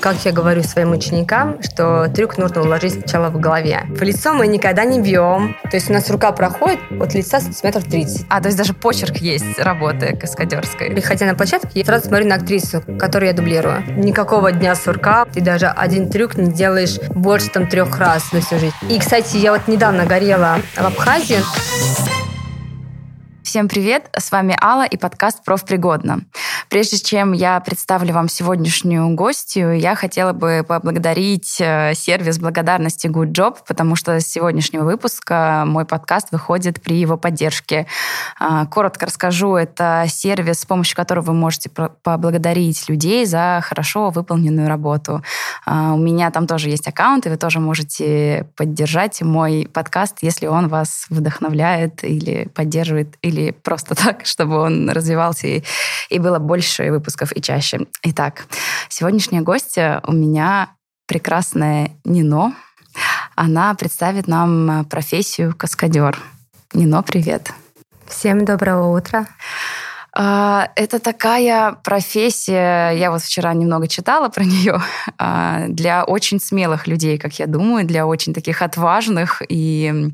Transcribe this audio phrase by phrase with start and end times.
[0.00, 3.82] Как я говорю своим ученикам, что трюк нужно уложить сначала в голове.
[3.88, 5.56] В лицо мы никогда не бьем.
[5.70, 8.26] То есть у нас рука проходит от лица сантиметров 30.
[8.30, 10.90] А, то есть даже почерк есть работы каскадерской.
[10.92, 13.82] Приходя на площадку, я сразу смотрю на актрису, которую я дублирую.
[13.96, 15.26] Никакого дня сурка.
[15.34, 18.74] Ты даже один трюк не делаешь больше там трех раз за всю жизнь.
[18.88, 21.38] И, кстати, я вот недавно горела в Абхазии.
[23.42, 26.20] Всем привет, с вами Алла и подкаст «Профпригодно».
[26.68, 33.32] Прежде чем я представлю вам сегодняшнюю гостью, я хотела бы поблагодарить э, сервис благодарности Good
[33.32, 37.86] Job, потому что с сегодняшнего выпуска мой подкаст выходит при его поддержке.
[38.38, 44.68] А, коротко расскажу, это сервис, с помощью которого вы можете поблагодарить людей за хорошо выполненную
[44.68, 45.22] работу.
[45.64, 50.46] А, у меня там тоже есть аккаунт, и вы тоже можете поддержать мой подкаст, если
[50.46, 55.62] он вас вдохновляет или поддерживает, или просто так, чтобы он развивался и,
[56.10, 57.86] и было больше выпусков и чаще.
[58.02, 58.46] Итак,
[58.88, 60.70] сегодняшняя гостья у меня
[61.06, 62.54] прекрасная Нино.
[63.34, 66.18] Она представит нам профессию каскадер.
[66.74, 67.52] Нино, привет.
[68.06, 69.26] Всем доброго утра.
[70.20, 74.82] А, это такая профессия, я вот вчера немного читала про нее,
[75.18, 80.10] а, для очень смелых людей, как я думаю, для очень таких отважных и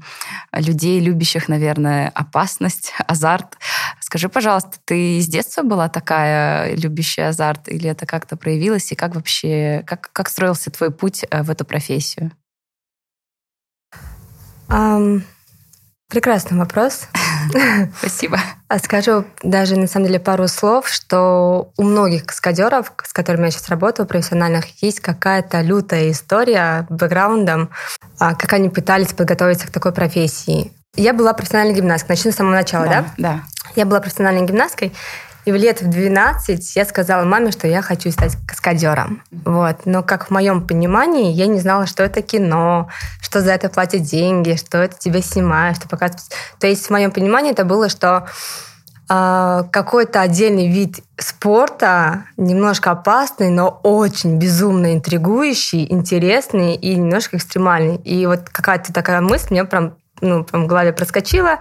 [0.53, 3.57] людей, любящих, наверное, опасность, азарт.
[4.01, 9.15] Скажи, пожалуйста, ты с детства была такая любящая азарт, или это как-то проявилось, и как
[9.15, 12.31] вообще, как, как строился твой путь э, в эту профессию?
[14.69, 15.23] Um,
[16.09, 17.09] прекрасный вопрос.
[17.99, 18.39] Спасибо.
[18.69, 23.51] А скажу даже на самом деле пару слов, что у многих каскадеров, с которыми я
[23.51, 27.71] сейчас работаю, профессиональных, есть какая-то лютая история бэкграундом,
[28.19, 30.73] а, как они пытались подготовиться к такой профессии.
[30.97, 32.17] Я была профессиональной гимнасткой.
[32.17, 33.01] Начну с самого начала, да?
[33.01, 33.07] Да.
[33.17, 33.41] да.
[33.75, 34.93] Я была профессиональной гимнасткой,
[35.45, 39.23] и в лет в 12 я сказала маме, что я хочу стать каскадером.
[39.31, 39.85] Вот.
[39.85, 42.89] Но как в моем понимании, я не знала, что это кино,
[43.21, 46.23] что за это платят деньги, что это тебя снимают, что показывают.
[46.59, 48.27] То есть в моем понимании это было, что
[49.11, 57.97] э, какой-то отдельный вид спорта, немножко опасный, но очень безумно интригующий, интересный и немножко экстремальный.
[57.97, 61.59] И вот какая-то такая мысль мне прям, ну, прям в голове проскочила.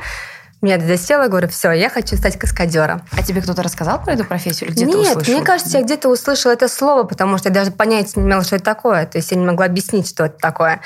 [0.64, 3.02] Меня засела, говорю, все, я хочу стать каскадером.
[3.12, 5.36] А тебе кто-то рассказал про эту профессию или где-то Нет, услышала?
[5.36, 8.56] мне кажется, я где-то услышала это слово, потому что я даже понятия не имела, что
[8.56, 9.06] это такое.
[9.06, 10.80] То есть я не могла объяснить, что это такое.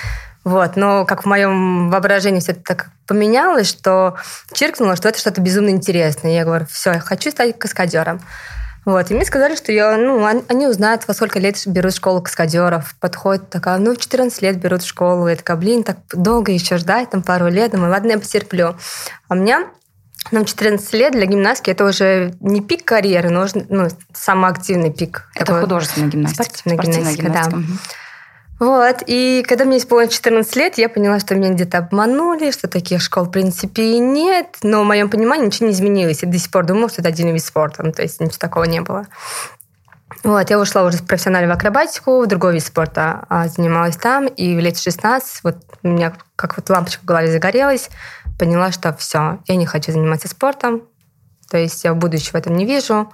[0.44, 0.78] Вот.
[0.78, 4.16] Но как в моем воображении все это так поменялось, что
[4.52, 6.32] чиркнуло, что это что-то безумно интересное.
[6.32, 8.20] Я говорю, все, я хочу стать каскадером.
[8.88, 9.12] Вот.
[9.12, 12.96] И мне сказали, что я, ну, они узнают, во сколько лет берут школу каскадеров.
[13.02, 15.28] Подходит такая, ну, в 14 лет берут школу.
[15.28, 17.72] Я такая, блин, так долго еще ждать, там пару лет.
[17.72, 18.78] Думаю, ладно, я потерплю.
[19.28, 19.68] А у меня
[20.32, 25.30] нам 14 лет для гимнастки это уже не пик карьеры, но ну, самый активный пик.
[25.36, 26.44] Это такой художественная гимнастика.
[26.46, 28.07] Спортивная, спортивная гимнастика, гимнастика, да.
[28.60, 33.02] Вот, и когда мне исполнилось 14 лет, я поняла, что меня где-то обманули, что таких
[33.02, 34.58] школ, в принципе, и нет.
[34.64, 36.24] Но в моем понимании ничего не изменилось.
[36.24, 37.84] Я до сих пор думала, что это один вид спорта.
[37.84, 39.06] Ну, то есть ничего такого не было.
[40.24, 44.60] Вот, я ушла уже в акробатику, в другой вид спорта а, занималась там, и в
[44.60, 47.90] лет 16 вот у меня как вот лампочка в голове загорелась,
[48.40, 50.84] поняла, что все, я не хочу заниматься спортом,
[51.50, 53.12] то есть я будущего в этом не вижу,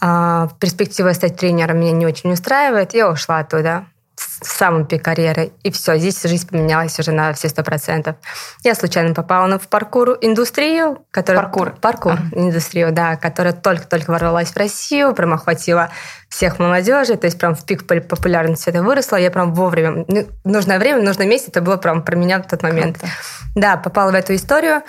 [0.00, 3.86] а, перспектива стать тренером меня не очень устраивает, я ушла оттуда
[4.16, 5.52] в самом пик карьеры.
[5.62, 8.16] И все, здесь жизнь поменялась уже на все сто процентов.
[8.62, 11.42] Я случайно попала в паркур индустрию, которая...
[11.42, 11.74] Паркур.
[11.80, 12.22] Паркур ага.
[12.32, 15.90] индустрию, да, которая только-только ворвалась в Россию, прям охватила
[16.28, 19.16] всех молодежи, то есть прям в пик популярности это выросло.
[19.16, 22.46] Я прям вовремя, ну, нужное время, в нужном месте, это было прям про меня в
[22.46, 22.98] тот момент.
[22.98, 23.12] Круто.
[23.54, 24.82] Да, попала в эту историю.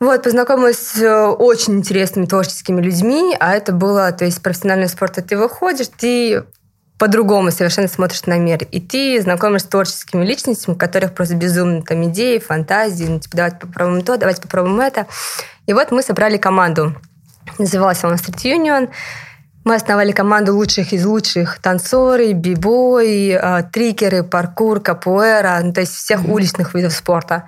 [0.00, 5.18] Вот, познакомилась с э, очень интересными творческими людьми, а это было, то есть профессиональный спорт,
[5.26, 6.44] ты выходишь, ты
[7.00, 8.58] по-другому совершенно смотришь на мир.
[8.70, 13.38] И ты знакомишься с творческими личностями, у которых просто безумные там идеи, фантазии, ну, типа,
[13.38, 15.06] давайте попробуем то, давайте попробуем это.
[15.64, 16.94] И вот мы собрали команду.
[17.58, 18.90] Называлась она Street Union.
[19.64, 25.94] Мы основали команду лучших из лучших танцоры, бибой, э, трикеры, паркур, капуэра, ну, то есть
[25.94, 26.32] всех mm-hmm.
[26.32, 27.44] уличных видов спорта.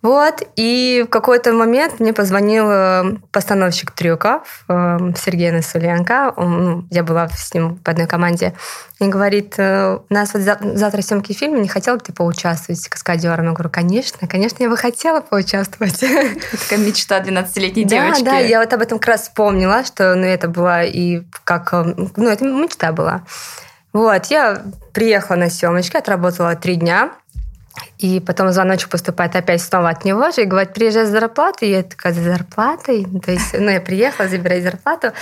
[0.00, 7.02] Вот, и в какой-то момент мне позвонил э, постановщик трюков э, Сергей Насуленко, ну, я
[7.02, 8.54] была с ним в одной команде,
[9.00, 12.88] и говорит, «Э, у нас вот завтра съемки фильма, не хотела бы ты поучаствовать с
[12.88, 13.46] каскадером?
[13.46, 15.98] Я говорю, конечно, конечно, я бы хотела поучаствовать.
[15.98, 18.22] Такая мечта 12-летней девочки.
[18.22, 21.72] Да, да, я вот об этом как раз вспомнила, что ну, это была и как,
[21.72, 23.22] ну, это мечта была.
[23.92, 24.62] Вот, я
[24.92, 27.10] приехала на съемочки, отработала три дня,
[27.98, 31.68] И потом звоночек поступает опять снова от него же и говорит, приезжай за зарплатой.
[31.68, 33.06] И я такая, за зарплатой?
[33.24, 35.12] То есть, ну, я приехала забирать зарплату.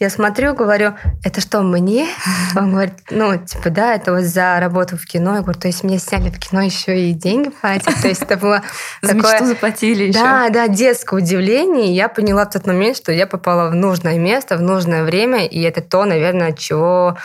[0.00, 2.08] Я смотрю, говорю, это что, мне?
[2.56, 5.36] Он говорит, ну, типа, да, это вот за работу в кино.
[5.36, 7.94] Я говорю, то есть мне сняли в кино еще и деньги платят.
[8.02, 8.62] То есть это было
[9.02, 9.34] За такое...
[9.34, 10.18] мечту заплатили еще.
[10.18, 11.90] Да, да, детское удивление.
[11.90, 15.46] И я поняла в тот момент, что я попала в нужное место, в нужное время.
[15.46, 17.16] И это то, наверное, чего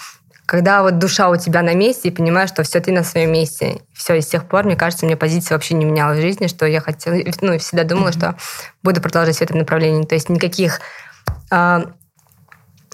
[0.49, 3.81] когда вот душа у тебя на месте и понимаешь, что все ты на своем месте.
[3.93, 6.47] Все, и с тех пор, мне кажется, у меня позиция вообще не менялась в жизни,
[6.47, 8.17] что я хотела, ну, всегда думала, mm-hmm.
[8.17, 8.35] что
[8.81, 10.05] буду продолжать в этом направлении.
[10.05, 10.81] То есть никаких
[11.51, 11.81] э,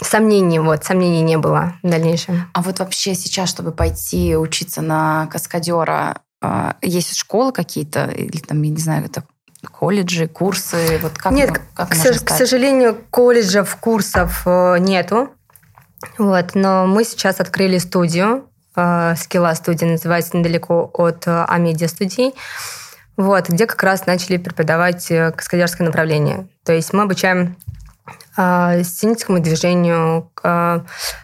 [0.01, 2.49] сомнений, вот, сомнений не было в дальнейшем.
[2.53, 8.61] А вот вообще сейчас, чтобы пойти учиться на каскадера, э, есть школы какие-то, или там,
[8.63, 9.23] я не знаю, это
[9.71, 10.99] колледжи, курсы?
[11.01, 15.29] Вот как Нет, как к, к сожалению, колледжев, курсов э, нету.
[16.17, 22.33] Вот, но мы сейчас открыли студию, э, скилла студия называется недалеко от э, Амедиа студии,
[23.17, 26.47] вот, где как раз начали преподавать э, каскадерское направление.
[26.63, 27.55] То есть мы обучаем
[28.35, 30.29] сценическому движению,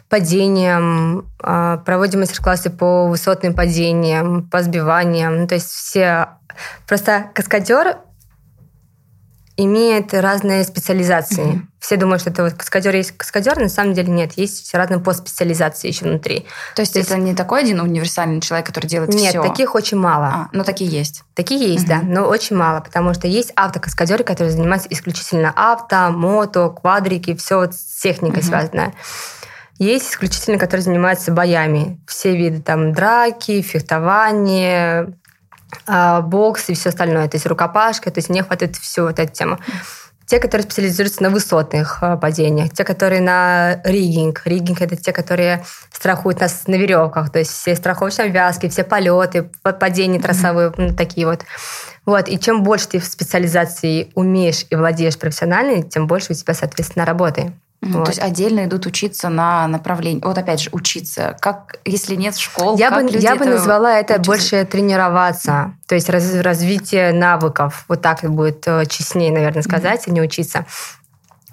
[0.10, 5.42] падениям, проводим мастер-классы по высотным падениям, по сбиваниям.
[5.42, 6.30] Ну, то есть все...
[6.88, 7.98] Просто каскадер
[9.58, 11.56] имеет разные специализации.
[11.56, 11.62] Mm-hmm.
[11.80, 15.88] Все думают, что это вот каскадер есть каскадер, на самом деле нет, есть разные подспециализации
[15.88, 16.46] еще внутри.
[16.76, 19.42] То есть, То есть это не такой один универсальный человек, который делает нет, все?
[19.42, 20.26] Нет, таких очень мало.
[20.26, 21.24] А, но такие есть?
[21.34, 22.02] Такие есть, mm-hmm.
[22.02, 27.58] да, но очень мало, потому что есть автокаскадеры, которые занимаются исключительно авто, мото, квадрики, все
[27.58, 28.46] вот с техникой mm-hmm.
[28.46, 28.94] связанное.
[29.82, 32.00] Есть исключительно, которые занимаются боями.
[32.06, 35.18] Все виды там драки, фехтование,
[36.22, 39.60] бокс и все остальное, то есть рукопашка, то есть мне хватает всю вот эту тему.
[40.26, 44.44] Те, которые специализируются на высотных а, падениях, те, которые на риггинг.
[44.46, 49.50] Риггинг– это те, которые страхуют нас на веревках, то есть все страховочные обвязки, все полеты,
[49.62, 50.94] падения трассовые, mm-hmm.
[50.94, 51.42] такие вот.
[52.06, 56.54] Вот, и чем больше ты в специализации умеешь и владеешь профессионально, тем больше у тебя,
[56.54, 57.52] соответственно, работы.
[57.84, 58.06] Mm, вот.
[58.06, 60.22] То есть отдельно идут учиться на направление.
[60.24, 61.36] Вот опять же, учиться.
[61.42, 64.30] Как, если нет школ, я бы, Я бы назвала это учатся?
[64.30, 65.74] больше тренироваться.
[65.88, 67.86] То есть раз, развитие навыков.
[67.88, 70.12] Вот так будет э, честнее, наверное, сказать, mm-hmm.
[70.12, 70.66] а не учиться.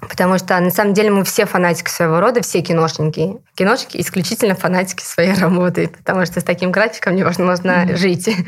[0.01, 3.37] Потому что на самом деле мы все фанатики своего рода, все киношники.
[3.55, 7.95] Киношники исключительно фанатики своей работы, потому что с таким графиком невозможно mm-hmm.
[7.97, 8.29] жить.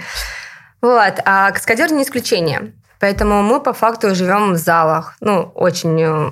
[0.82, 1.20] Вот.
[1.26, 2.74] А каскадер не исключение.
[3.00, 5.16] Поэтому мы по факту живем в залах.
[5.20, 6.32] Ну, очень э,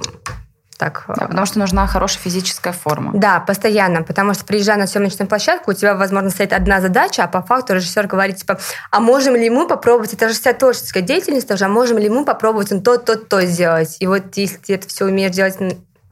[0.80, 1.04] так.
[1.08, 3.12] Да, потому что нужна хорошая физическая форма.
[3.14, 7.28] Да, постоянно, потому что приезжая на съемочную площадку, у тебя, возможно, стоит одна задача, а
[7.28, 8.58] по факту режиссер говорит, типа,
[8.90, 12.24] а можем ли мы попробовать, это же вся творческая деятельность тоже, а можем ли мы
[12.24, 13.98] попробовать то, то, то сделать.
[14.00, 15.58] И вот если ты это все умеешь делать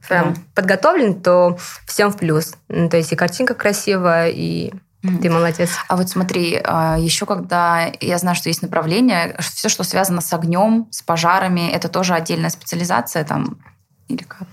[0.06, 0.40] прям да.
[0.54, 1.56] подготовлен, то
[1.86, 2.54] всем в плюс.
[2.68, 5.70] Ну, то есть и картинка красивая, и ты молодец.
[5.88, 10.30] А вот смотри, а, еще когда я знаю, что есть направление, все, что связано с
[10.32, 13.58] огнем, с пожарами, это тоже отдельная специализация там
[14.08, 14.48] или как?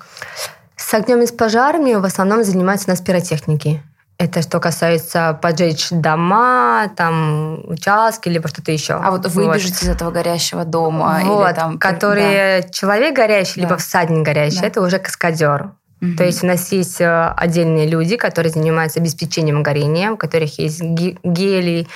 [0.76, 3.82] С огнем и с пожарами в основном занимаются у нас пиротехники.
[4.18, 8.94] Это что касается поджечь дома, там, участки, либо что-то еще.
[8.94, 9.84] А вот выбежать вот.
[9.84, 11.20] из этого горящего дома?
[11.24, 12.70] Вот, или там, который да.
[12.70, 13.62] человек горящий, да.
[13.62, 14.68] либо всадник горящий, да.
[14.68, 15.72] это уже каскадер.
[16.02, 16.16] Угу.
[16.18, 20.82] То есть у нас есть э, отдельные люди, которые занимаются обеспечением горения, у которых есть
[20.82, 21.88] гели,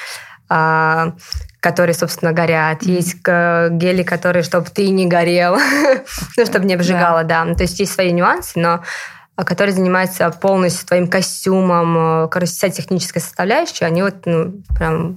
[0.50, 1.14] а,
[1.60, 2.84] которые, собственно, горят.
[2.84, 2.92] Mm-hmm.
[2.92, 3.16] Есть
[3.82, 5.58] гели, которые, чтобы ты не горел,
[6.38, 7.46] ну, чтобы не обжигало, да.
[7.46, 7.56] да.
[7.56, 8.82] То есть есть свои нюансы, но
[9.40, 15.16] а, которые занимаются полностью твоим костюмом, э, короче, вся техническая составляющая, они вот ну, прям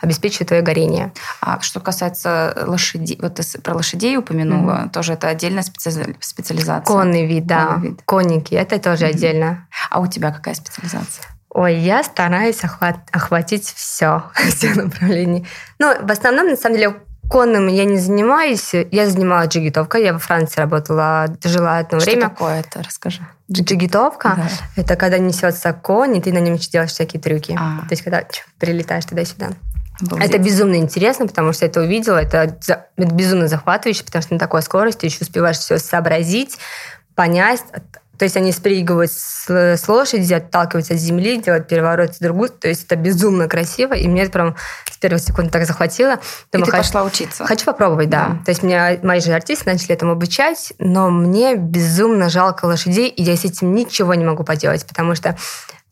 [0.00, 1.12] обеспечивают твое горение.
[1.42, 4.90] А что касается лошадей, вот ты про лошадей упомянула, mm-hmm.
[4.90, 6.16] тоже это отдельная специ...
[6.20, 6.86] специализация.
[6.86, 7.66] Конный вид, да.
[7.66, 8.02] Конный вид.
[8.06, 9.10] Конники, это тоже mm-hmm.
[9.10, 9.68] отдельно.
[9.90, 11.26] А у тебя какая специализация?
[11.58, 14.22] Ой, я стараюсь охват, охватить все,
[14.54, 15.44] все направления.
[15.80, 16.94] Ну, в основном, на самом деле,
[17.28, 18.74] конным я не занимаюсь.
[18.92, 20.04] Я занималась джигитовкой.
[20.04, 22.26] Я во Франции работала, жила одно Что время.
[22.26, 22.84] Что такое это?
[22.84, 23.26] Расскажи.
[23.50, 24.48] Джигитовка да.–
[24.82, 27.58] это когда несется конь, и ты на нем делаешь всякие трюки.
[27.58, 27.80] А.
[27.80, 28.22] То есть, когда
[28.60, 29.48] прилетаешь туда-сюда.
[30.00, 30.28] Обалдеть.
[30.28, 32.18] Это безумно интересно, потому что я это увидела.
[32.18, 36.56] Это, это безумно захватывающе, потому что на такой скорости еще успеваешь все сообразить,
[37.16, 37.64] понять,
[38.18, 42.48] то есть они спрыгивают с, с лошади, отталкиваются от земли, делают переворот в другую.
[42.50, 43.94] То есть это безумно красиво.
[43.94, 44.56] И мне это прям
[44.90, 46.18] с первых секунд так захватило.
[46.52, 47.46] Думаю, и ты пошла учиться?
[47.46, 48.28] Хочу попробовать, да.
[48.28, 48.44] да.
[48.44, 53.22] То есть меня мои же артисты начали этому обучать, но мне безумно жалко лошадей, и
[53.22, 55.36] я с этим ничего не могу поделать, потому что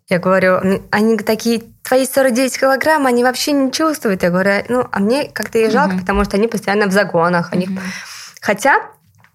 [0.09, 4.23] я говорю, они такие, твои 49 килограмм, они вообще не чувствуют.
[4.23, 6.01] Я говорю, ну, а мне как-то их жалко, угу.
[6.01, 7.51] потому что они постоянно в загонах.
[7.51, 7.59] Угу.
[7.59, 7.71] Них...
[8.41, 8.81] Хотя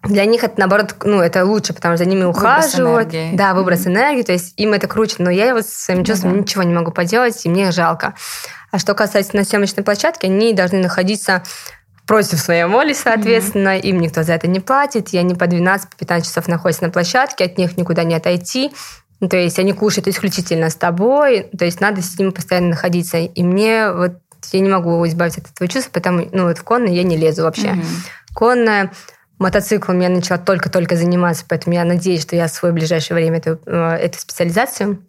[0.03, 3.08] для них это, наоборот, ну, это лучше, потому что за ними ухаживают.
[3.08, 3.36] Выброс энергии.
[3.36, 3.91] Да, выброс mm-hmm.
[3.91, 5.15] энергии, то есть им это круче.
[5.20, 6.41] Но я вот с своим чувством ну, да.
[6.41, 8.15] ничего не могу поделать, и мне жалко.
[8.72, 11.43] А что касается на съемочной площадке, они должны находиться
[12.08, 13.81] против своей воли, соответственно, mm-hmm.
[13.81, 17.46] им никто за это не платит, и они по 12-15 по часов находятся на площадке,
[17.46, 18.72] от них никуда не отойти.
[19.20, 23.17] Ну, то есть они кушают исключительно с тобой, то есть надо с ними постоянно находиться.
[23.17, 24.13] И мне вот
[24.51, 27.43] я не могу избавиться от этого чувства, потому ну вот в конное я не лезу
[27.43, 27.67] вообще.
[27.67, 28.34] Mm-hmm.
[28.34, 28.91] Конная
[29.42, 33.60] мотоциклом я начала только-только заниматься, поэтому я надеюсь, что я в свое ближайшее время эту,
[33.66, 35.00] э, эту специализацию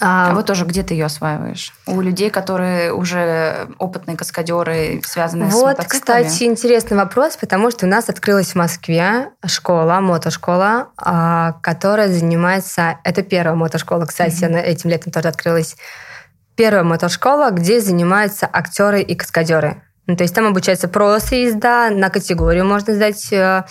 [0.00, 1.72] а, а вот тоже где ты ее осваиваешь?
[1.86, 6.22] У людей, которые уже опытные каскадеры, связанные вот, с мотоциклами?
[6.22, 12.08] Вот, кстати, интересный вопрос, потому что у нас открылась в Москве школа, мотошкола, а, которая
[12.08, 12.98] занимается...
[13.04, 14.62] Это первая мотошкола, кстати, mm-hmm.
[14.62, 15.76] этим летом тоже открылась.
[16.56, 19.82] Первая мотошкола, где занимаются актеры и каскадеры.
[20.08, 23.64] Ну, то есть там обучается просто езда, на категорию можно сдать, э,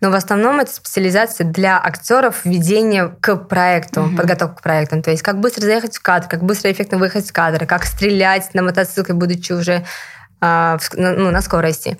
[0.00, 4.16] но в основном это специализация для актеров введение к проекту, угу.
[4.16, 5.02] подготовка к проектам.
[5.02, 8.52] То есть как быстро заехать в кадр, как быстро эффектно выехать из кадра, как стрелять
[8.54, 9.84] на мотоцикле, будучи уже
[10.44, 11.96] э, ну, на скорости.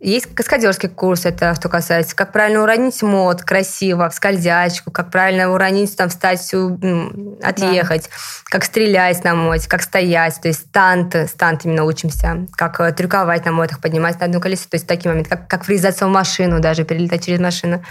[0.00, 5.50] Есть каскадерский курс, это что касается, как правильно уронить мод красиво, в скользячку, как правильно
[5.50, 6.54] уронить, там, встать,
[7.42, 8.08] отъехать, да.
[8.44, 13.44] как стрелять на моде, как стоять, то есть станты, стант именно учимся, как э, трюковать
[13.44, 16.60] на мотах, поднимать на одну колесо, то есть такие моменты, как, как врезаться в машину
[16.60, 17.82] даже, перелетать через машину.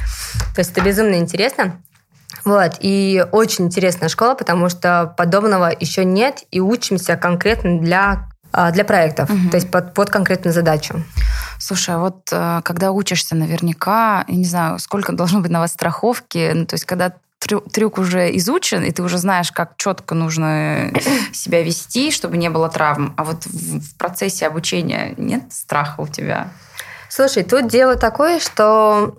[0.56, 1.82] То есть это безумно интересно.
[2.46, 8.28] Вот, и очень интересная школа, потому что подобного еще нет, и учимся конкретно для, а,
[8.72, 9.50] для проектов, угу.
[9.50, 11.04] то есть под, под конкретную задачу.
[11.60, 15.74] Слушай, а вот э, когда учишься, наверняка, я не знаю, сколько должно быть на вас
[15.74, 20.92] страховки, ну, то есть когда трюк уже изучен, и ты уже знаешь, как четко нужно
[21.34, 23.14] себя вести, чтобы не было травм.
[23.16, 26.50] А вот в процессе обучения нет страха у тебя?
[27.10, 29.18] Слушай, тут дело такое, что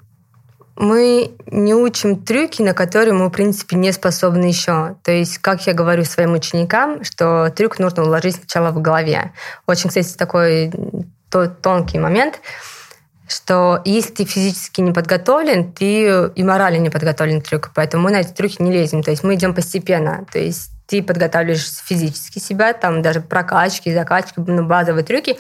[0.78, 4.94] мы не учим трюки, на которые мы, в принципе, не способны еще.
[5.02, 9.32] То есть, как я говорю своим ученикам, что трюк нужно уложить сначала в голове.
[9.66, 10.70] Очень, кстати, такой
[11.30, 12.40] тонкий момент,
[13.26, 17.70] что если ты физически не подготовлен, ты и морально не подготовлен к трюку.
[17.75, 19.02] Поэтому мы на эти трюки не лезем.
[19.02, 20.26] То есть мы идем постепенно.
[20.32, 25.38] То есть ты подготавливаешь физически себя, там даже прокачки, закачки, ну, базовые трюки,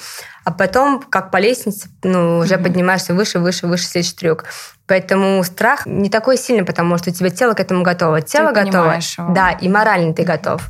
[0.48, 2.62] а потом, как по лестнице, ну, уже mm-hmm.
[2.62, 4.46] поднимаешься выше, выше, выше следующий трюк.
[4.88, 8.22] Поэтому страх не такой сильный, потому что у тебя тело к этому готово.
[8.22, 8.94] Тело ты готово.
[8.94, 9.34] Его.
[9.34, 10.62] Да, и морально ты готов.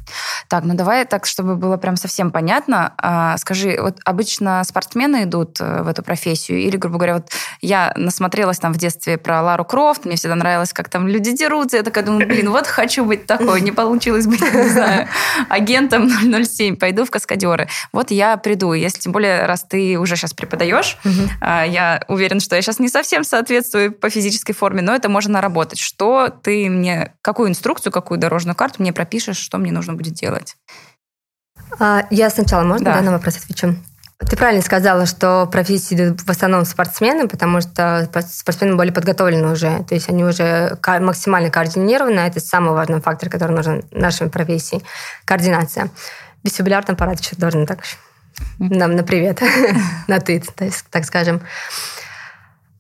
[0.49, 2.95] Так, ну давай так, чтобы было прям совсем понятно.
[2.99, 6.59] А, скажи, вот обычно спортсмены идут э, в эту профессию?
[6.59, 7.31] Или, грубо говоря, вот
[7.61, 11.77] я насмотрелась там в детстве про Лару Крофт, мне всегда нравилось, как там люди дерутся.
[11.77, 13.61] Я такая думаю, блин, вот хочу быть такой.
[13.61, 15.07] Не получилось быть, не знаю,
[15.49, 16.11] агентом
[16.45, 16.75] 007.
[16.75, 17.69] Пойду в каскадеры.
[17.93, 18.73] Вот я приду.
[18.73, 20.99] Если тем более, раз ты уже сейчас преподаешь,
[21.41, 25.35] а, я уверена, что я сейчас не совсем соответствую по физической форме, но это можно
[25.35, 25.79] наработать.
[25.79, 30.57] Что ты мне, какую инструкцию, какую дорожную карту мне пропишешь, что мне нужно будет делать?
[31.79, 32.95] А, я сначала, можно, да.
[32.95, 33.77] да, на вопрос отвечу?
[34.19, 39.85] Ты правильно сказала, что профессии идут в основном спортсмены, потому что спортсмены более подготовлены уже.
[39.85, 42.21] То есть они уже максимально координированы.
[42.21, 44.83] Это самый важный фактор, который нужен нашей профессии.
[45.25, 45.91] Координация.
[46.43, 47.85] Вестибулярный аппарат еще должен так
[48.59, 49.41] нам на привет,
[50.09, 50.43] на ты,
[50.91, 51.41] так скажем.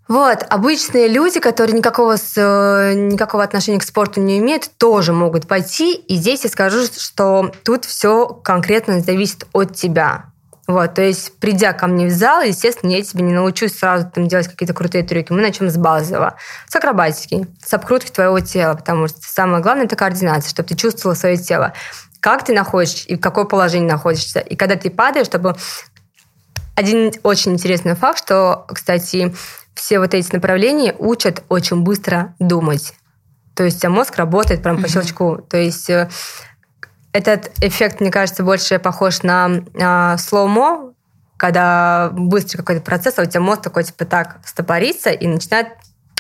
[0.09, 5.47] Вот, обычные люди, которые никакого, с, э, никакого отношения к спорту не имеют, тоже могут
[5.47, 5.95] пойти.
[5.95, 10.25] И здесь я скажу, что тут все конкретно зависит от тебя.
[10.67, 14.29] Вот, то есть, придя ко мне в зал, естественно, я тебе не научусь сразу там
[14.29, 15.33] делать какие-то крутые трюки.
[15.33, 16.37] Мы начнем с базового.
[16.69, 21.15] С акробатики, с обкрутки твоего тела, потому что самое главное– это координация, чтобы ты чувствовала
[21.15, 21.73] свое тело.
[22.21, 24.41] Как ты находишься и в какое положение находишься.
[24.41, 25.57] И когда ты падаешь, чтобы...
[26.75, 29.35] Один очень интересный факт, что, кстати,
[29.75, 32.95] все вот эти направления учат очень быстро думать.
[33.55, 35.39] То есть а мозг работает прям по щелчку.
[35.39, 36.09] То есть э,
[37.13, 40.93] этот эффект, мне кажется, больше похож на а, слоумо,
[41.37, 45.69] когда быстрый какой-то процесс, а у тебя мозг такой типа так стопорится и начинает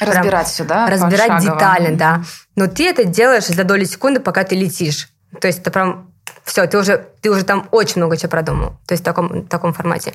[0.00, 0.88] разбирать все, да?
[0.88, 1.58] Разбирать пошагово.
[1.58, 2.22] детально, да.
[2.56, 5.08] Но ты это делаешь за доли секунды, пока ты летишь.
[5.40, 6.12] То есть это прям
[6.44, 8.76] все, ты уже, ты уже там очень много чего продумал.
[8.86, 10.14] То есть в таком, в таком формате.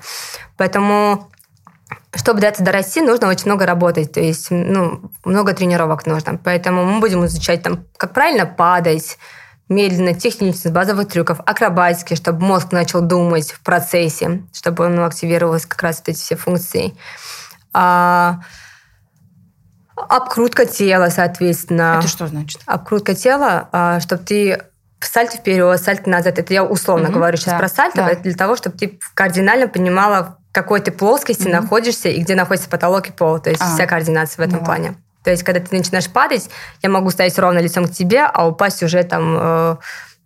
[0.58, 1.29] Поэтому
[2.15, 6.39] чтобы до этого дорасти, нужно очень много работать, то есть ну, много тренировок нужно.
[6.43, 9.17] Поэтому мы будем изучать, там, как правильно падать,
[9.70, 15.67] медленно, технично, с базовых трюков, акробатики, чтобы мозг начал думать в процессе, чтобы он активировался
[15.67, 16.96] как раз вот эти все функции.
[17.74, 18.41] А,
[19.96, 21.98] обкрутка тела, соответственно.
[22.00, 22.62] Это что значит?
[22.65, 24.63] Обкрутка тела, а, чтобы ты
[25.05, 26.39] сальто вперед, сальто назад.
[26.39, 28.15] Это я условно угу, говорю сейчас да, про сальто, да.
[28.15, 31.62] для того, чтобы ты кардинально понимала, какой ты плоскости mm-hmm.
[31.62, 33.39] находишься и где находится потолок и пол.
[33.39, 34.65] То есть а, вся координация в этом поняла.
[34.65, 34.95] плане.
[35.24, 36.50] То есть, когда ты начинаешь падать,
[36.81, 39.75] я могу стоять ровно лицом к тебе, а упасть уже там э,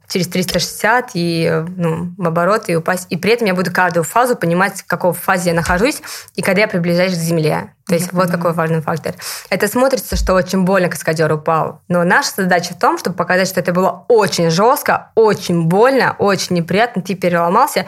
[0.07, 3.07] через 360 и ну, в оборот и упасть.
[3.09, 6.01] И при этом я буду каждую фазу понимать, в какой фазе я нахожусь
[6.35, 7.73] и когда я приближаюсь к земле.
[7.87, 8.39] То есть я вот понимаю.
[8.39, 9.15] какой важный фактор.
[9.49, 11.81] Это смотрится, что очень больно каскадер упал.
[11.87, 16.55] Но наша задача в том, чтобы показать, что это было очень жестко, очень больно, очень
[16.55, 17.85] неприятно, ты переломался.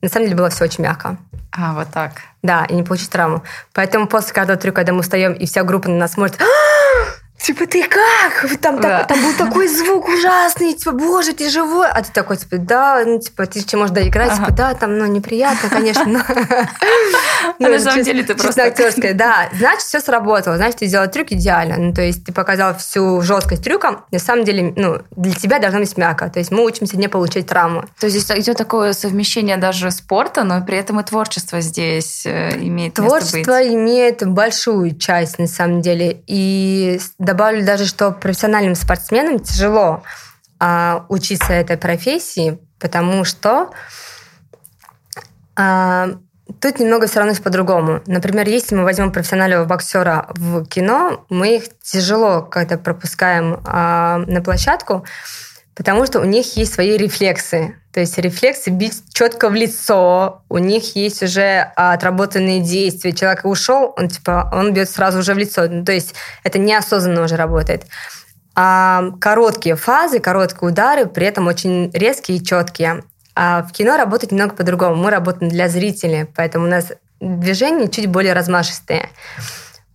[0.00, 1.18] На самом деле было все очень мягко.
[1.56, 2.12] А, вот так.
[2.42, 3.42] Да, и не получить травму.
[3.72, 6.40] Поэтому после каждого трюка, когда мы встаем, и вся группа на нас смотрит,
[7.44, 8.58] Типа, ты как?
[8.62, 9.00] Там, да.
[9.00, 11.88] так, там был такой звук ужасный, типа, боже, ты живой.
[11.90, 14.46] А ты такой, типа, да, ну, типа, ты еще можешь доиграть, ага.
[14.46, 16.24] типа, да, там, ну, неприятно, конечно.
[16.26, 18.64] А на самом деле ты просто...
[18.64, 19.50] актерская, да.
[19.58, 21.76] Значит, все сработало, значит, ты сделал трюк идеально.
[21.76, 24.04] Ну, то есть ты показал всю жесткость трюка.
[24.10, 26.30] На самом деле, ну, для тебя должно быть мягко.
[26.30, 27.84] То есть мы учимся не получать травму.
[28.00, 32.56] То есть здесь идет такое совмещение даже спорта, но при этом и творчество здесь э,
[32.56, 36.22] имеет Творчество имеет большую часть, на самом деле.
[36.26, 36.98] И
[37.34, 40.04] добавлю даже, что профессиональным спортсменам тяжело
[40.60, 43.72] а, учиться этой профессии, потому что
[45.56, 46.10] а,
[46.60, 48.02] тут немного все равно по-другому.
[48.06, 54.40] Например, если мы возьмем профессионального боксера в кино, мы их тяжело когда пропускаем а, на
[54.40, 55.04] площадку,
[55.74, 57.74] потому что у них есть свои рефлексы.
[57.94, 63.12] То есть рефлексы бить четко в лицо, у них есть уже отработанные действия.
[63.12, 65.68] Человек ушел, он типа он бьет сразу уже в лицо.
[65.68, 67.86] Ну, то есть это неосознанно уже работает.
[68.56, 73.04] А короткие фазы, короткие удары, при этом очень резкие и четкие.
[73.36, 74.96] А в кино работает немного по-другому.
[74.96, 79.08] Мы работаем для зрителей, поэтому у нас движения чуть более размашистые.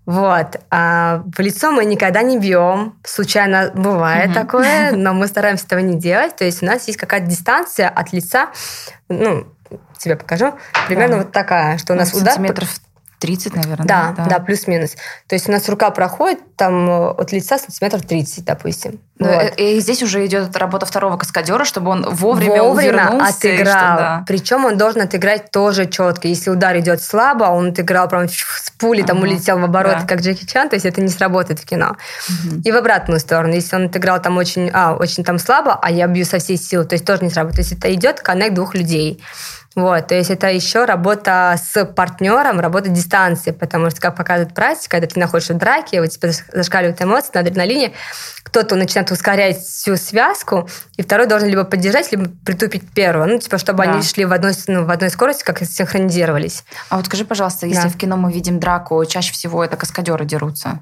[0.09, 0.59] Вот.
[0.71, 2.95] А в лицо мы никогда не бьем.
[3.03, 4.33] Случайно бывает mm-hmm.
[4.33, 6.35] такое, но мы стараемся этого не делать.
[6.35, 8.49] То есть у нас есть какая-то дистанция от лица.
[9.07, 9.45] Ну,
[9.99, 10.55] тебе покажу.
[10.87, 11.21] Примерно да.
[11.21, 12.33] вот такая, что у нас удар...
[12.33, 12.69] Сантиметров
[13.19, 13.85] 30, наверное.
[13.85, 14.95] Да, да, да плюс-минус.
[15.27, 18.99] То есть у нас рука проходит там э, от лица сантиметров 30, допустим.
[19.19, 19.53] Ну, вот.
[19.57, 23.65] И здесь уже идет работа второго каскадера, чтобы он вовремя, вовремя отыграл.
[23.65, 24.23] Что, да.
[24.25, 26.29] Причем он должен отыграть тоже четко.
[26.29, 30.05] Если удар идет слабо, он отыграл прям с пули, там улетел в оборот, да.
[30.07, 31.97] как Джеки Чан, то есть это не сработает в кино.
[32.29, 32.61] Угу.
[32.63, 33.53] И в обратную сторону.
[33.53, 36.85] Если он отыграл там очень, а, очень там слабо, а я бью со всей силы,
[36.85, 37.55] то есть тоже не сработает.
[37.57, 39.21] То есть это идет коннект двух людей.
[39.81, 44.97] Вот, то есть это еще работа с партнером, работа дистанции, потому что, как показывает практика,
[44.97, 47.93] когда ты находишься в драке, у тебя зашкаливают эмоции на адреналине,
[48.43, 53.25] кто-то начинает ускорять всю связку, и второй должен либо поддержать, либо притупить первого.
[53.25, 53.93] Ну, типа, чтобы да.
[53.93, 56.63] они шли в одной, ну, в одной скорости, как синхронизировались.
[56.89, 57.89] А вот скажи, пожалуйста, если да.
[57.89, 60.79] в кино мы видим драку, чаще всего это каскадеры дерутся?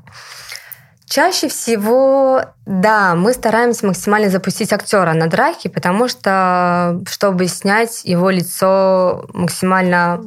[1.09, 8.29] Чаще всего, да, мы стараемся максимально запустить актера на драке, потому что, чтобы снять его
[8.29, 10.21] лицо максимально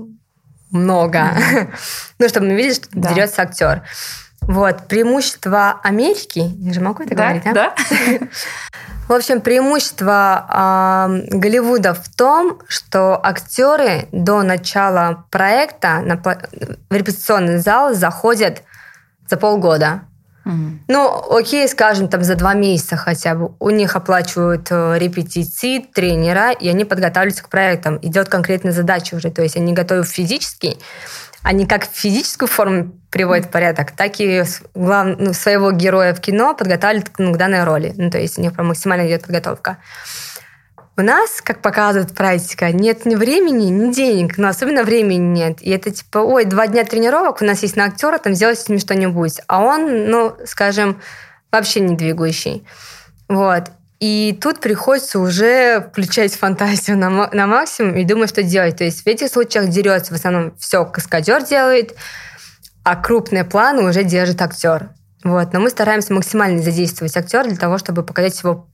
[0.71, 1.75] много, mm-hmm.
[2.19, 3.13] ну, чтобы мы видели, что да.
[3.13, 3.83] дерется актер.
[4.41, 7.53] Вот, преимущество Америки, я же могу это да, говорить, да?
[7.53, 7.75] Да.
[9.09, 17.59] В общем, преимущество э, Голливуда в том, что актеры до начала проекта на, в репетиционный
[17.59, 18.63] зал заходят
[19.29, 20.03] за полгода.
[20.89, 23.53] Ну, окей, скажем, там за два месяца хотя бы.
[23.59, 27.99] У них оплачивают э, репетиции, тренера, и они подготавливаются к проектам.
[28.03, 29.31] Идет конкретная задача уже.
[29.31, 30.77] То есть они готовят физически,
[31.43, 35.19] они как физическую форму приводят в порядок, так и глав...
[35.19, 37.95] ну, своего героя в кино подготавливают ну, к данной роли.
[37.97, 39.79] Ну, то есть у них прям максимально идет подготовка.
[40.97, 45.63] У нас, как показывает практика, нет ни времени, ни денег, но особенно времени нет.
[45.63, 48.69] И это типа, ой, два дня тренировок, у нас есть на актера, там сделать с
[48.69, 49.41] ним что-нибудь.
[49.47, 51.01] А он, ну, скажем,
[51.51, 52.67] вообще не двигающий.
[53.29, 53.71] Вот.
[54.01, 58.79] И тут приходится уже включать фантазию на, на максимум и думать, что делать.
[58.79, 61.95] То есть в этих случаях дерется в основном все каскадер делает,
[62.83, 64.91] а крупные планы уже держит актер.
[65.23, 65.53] Вот.
[65.53, 68.69] Но мы стараемся максимально задействовать актера для того, чтобы показать его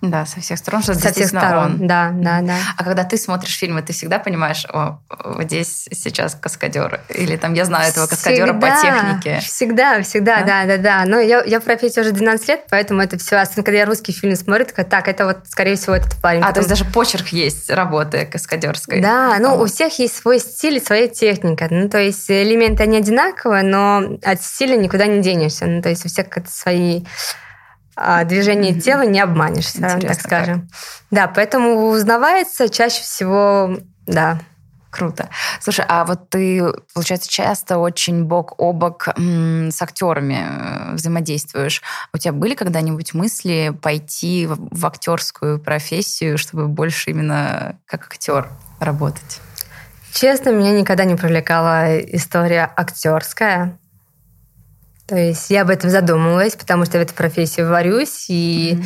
[0.00, 1.72] да, со всех сторон, что со всех сторон.
[1.80, 1.86] Он.
[1.88, 2.56] Да, да, да.
[2.76, 7.54] А когда ты смотришь фильмы, ты всегда понимаешь, о, вот здесь сейчас каскадер, или там
[7.54, 9.40] я знаю этого каскадера всегда, по технике.
[9.40, 10.78] Всегда, всегда, да, да, да.
[10.78, 11.04] да.
[11.04, 13.36] Но я, я в профессии уже 12 лет, поэтому это все.
[13.36, 16.42] Особенно когда я русский фильм смотрю, такая, так, это вот, скорее всего, этот парень.
[16.42, 16.54] А, Потом...
[16.54, 19.00] то есть даже почерк есть работы каскадерской.
[19.00, 19.64] Да, ну, о.
[19.64, 21.66] у всех есть свой стиль и своя техника.
[21.68, 25.66] Ну, то есть элементы не одинаковые, но от стиля никуда не денешься.
[25.66, 27.47] Ну, то есть у всех какие-то свои а
[28.24, 28.80] движение mm-hmm.
[28.80, 30.60] тела не обманешься, Интересно, так скажем.
[30.60, 30.70] Как.
[31.10, 34.38] Да, поэтому узнавается чаще всего, да.
[34.90, 35.28] Круто.
[35.60, 41.82] Слушай, а вот ты, получается, часто очень бок о бок с актерами э, взаимодействуешь.
[42.14, 48.48] У тебя были когда-нибудь мысли пойти в, в актерскую профессию, чтобы больше именно как актер
[48.80, 49.40] работать?
[50.12, 53.77] Честно, меня никогда не привлекала история актерская.
[55.08, 58.84] То есть я об этом задумывалась, потому что в этой профессии варюсь, и mm-hmm.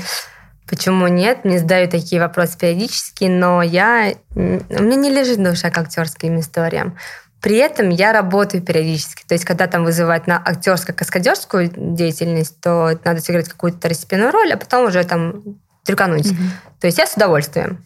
[0.69, 1.45] почему нет?
[1.45, 4.15] Мне задают такие вопросы периодически, но я...
[4.37, 6.97] У меня не лежит душа к актерским историям.
[7.41, 9.25] При этом я работаю периодически.
[9.27, 14.57] То есть, когда там вызывают на актерско-каскадерскую деятельность, то надо сыграть какую-то второстепенную роль, а
[14.57, 15.43] потом уже там
[15.85, 16.31] трюкануть.
[16.31, 16.51] Mm-hmm.
[16.81, 17.85] То есть я с удовольствием.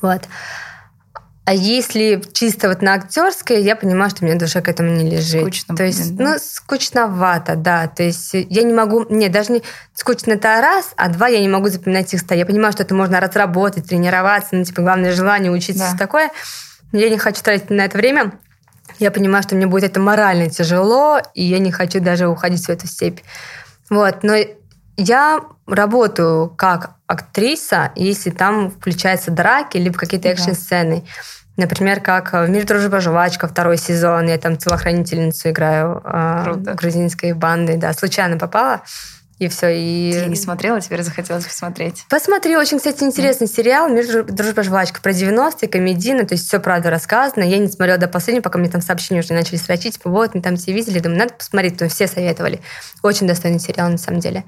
[0.00, 0.22] Вот.
[1.46, 5.10] А если чисто вот на актерской, я понимаю, что у меня душа к этому не
[5.10, 5.42] лежит.
[5.42, 5.76] Скучно.
[5.76, 6.24] То есть, да?
[6.24, 7.86] ну, скучновато, да.
[7.86, 9.04] То есть я не могу...
[9.10, 12.34] Нет, даже не скучно это раз, а два я не могу запоминать текста.
[12.34, 15.88] Я понимаю, что это можно разработать, тренироваться, ну, типа, главное желание учиться, да.
[15.88, 16.30] все такое.
[16.92, 18.32] Но я не хочу тратить на это время.
[18.98, 22.70] Я понимаю, что мне будет это морально тяжело, и я не хочу даже уходить в
[22.70, 23.20] эту степь.
[23.90, 24.34] Вот, но
[24.96, 31.04] я работаю как актриса, если там включаются драки, либо какие-то экшн-сцены.
[31.56, 34.26] Например, как в «Мир, дружба, жвачка» второй сезон.
[34.26, 36.74] Я там телохранительницу играю а, Круто.
[36.74, 37.76] грузинской банды.
[37.76, 38.82] Да, случайно попала.
[39.38, 39.68] И все.
[39.68, 40.12] И...
[40.12, 42.06] Я не смотрела, теперь захотелось посмотреть.
[42.08, 43.54] Посмотри, очень, кстати, интересный mm.
[43.54, 47.42] сериал «Мир, дружба, жвачка» про 90-е, комедийный, то есть все правда рассказано.
[47.42, 50.40] Я не смотрела до последнего, пока мне там сообщения уже начали строчить, типа, вот, мы
[50.40, 52.60] там все видели, думаю, надо посмотреть, то все советовали.
[53.02, 54.44] Очень достойный сериал, на самом деле.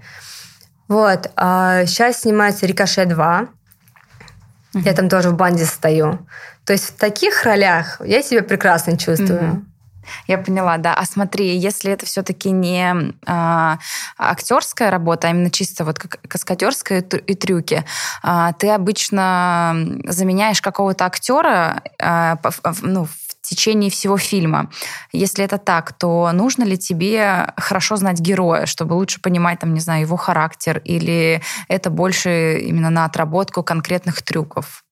[0.89, 1.31] Вот.
[1.37, 3.17] А сейчас снимается «Рикошет 2».
[3.17, 4.83] Mm-hmm.
[4.85, 6.19] Я там тоже в банде стою.
[6.65, 9.41] То есть в таких ролях я себя прекрасно чувствую.
[9.41, 9.63] Mm-hmm.
[10.27, 10.95] Я поняла, да.
[10.95, 13.79] А смотри, если это все-таки не а,
[14.19, 17.85] актерская работа, а именно чисто вот каскадерская и трюки,
[18.23, 22.39] а, ты обычно заменяешь какого-то актера а,
[22.83, 23.09] ну,
[23.49, 24.71] течение всего фильма.
[25.13, 29.81] Если это так, то нужно ли тебе хорошо знать героя, чтобы лучше понимать, там, не
[29.81, 34.83] знаю, его характер, или это больше именно на отработку конкретных трюков?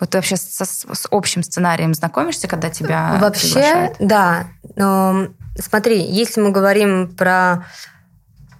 [0.00, 3.96] Вот ты вообще со, с общим сценарием знакомишься, когда тебя Вообще, приглашают?
[4.00, 4.46] да.
[4.76, 5.28] Но,
[5.58, 7.66] смотри, если мы говорим про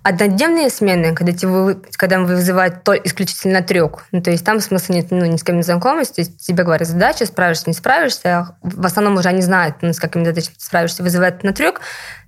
[0.03, 5.09] однодневные смены, когда, тебе, когда вызывают то исключительно трек, ну, то есть там смысла нет
[5.11, 8.87] ну, ни с кем не знакомиться, то есть тебе говорят задача, справишься, не справишься, в
[8.87, 11.81] основном уже они знают, ну, с какими задачами справишься, вызывают на трек,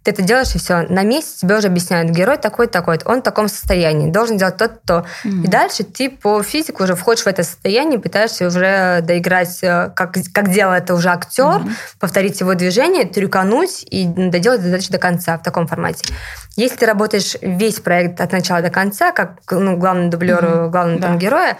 [0.02, 0.82] ты это делаешь, и все.
[0.88, 5.06] На месте тебе уже объясняют, герой такой-такой, он в таком состоянии, должен делать тот-то.
[5.24, 5.44] Mm-hmm.
[5.44, 10.16] И дальше ты по физику уже входишь в это состояние, пытаешься уже доиграть, э, как,
[10.32, 11.72] как делал это уже актер, mm-hmm.
[12.00, 16.12] повторить его движение, трюкануть и доделать задачу до конца в таком формате.
[16.56, 20.70] Если ты работаешь весь проект от начала до конца, как ну, главный дублер, mm-hmm.
[20.70, 21.08] главного да.
[21.08, 21.58] там, героя,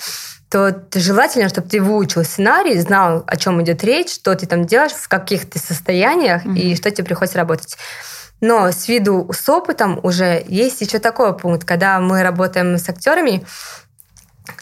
[0.50, 4.92] то желательно, чтобы ты выучил сценарий, знал, о чем идет речь, что ты там делаешь,
[4.92, 6.58] в каких ты состояниях mm-hmm.
[6.58, 7.78] и что тебе приходится работать.
[8.42, 13.46] Но с виду с опытом уже есть еще такой пункт, когда мы работаем с актерами,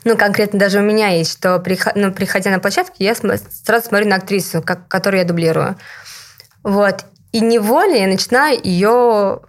[0.05, 1.62] ну, конкретно даже у меня есть, что
[1.95, 5.77] ну, приходя на площадку, я сразу смотрю на актрису, как, которую я дублирую.
[6.62, 7.07] Вот.
[7.33, 9.40] И неволей я начинаю ее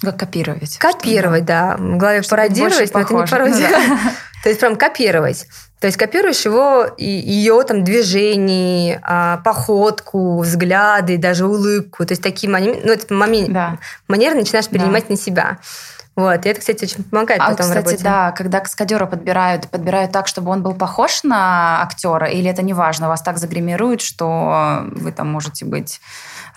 [0.00, 0.78] как копировать.
[0.78, 1.76] Копировать, да.
[1.76, 3.68] В голове пародировать, но это не пародия.
[3.68, 3.98] Ну, да.
[4.42, 5.46] То есть прям копировать.
[5.80, 12.06] То есть копируешь его, и ее там движения, а, походку, взгляды, даже улыбку.
[12.06, 13.78] То есть такие ну, этот момент, да.
[14.08, 15.14] манеры начинаешь перенимать да.
[15.14, 15.58] на себя.
[16.16, 18.02] Вот, и это, кстати, очень помогает а, потом кстати, работе.
[18.02, 22.72] да, когда каскадера подбирают, подбирают так, чтобы он был похож на актера, или это не
[22.72, 26.00] важно, вас так загримируют, что вы там можете быть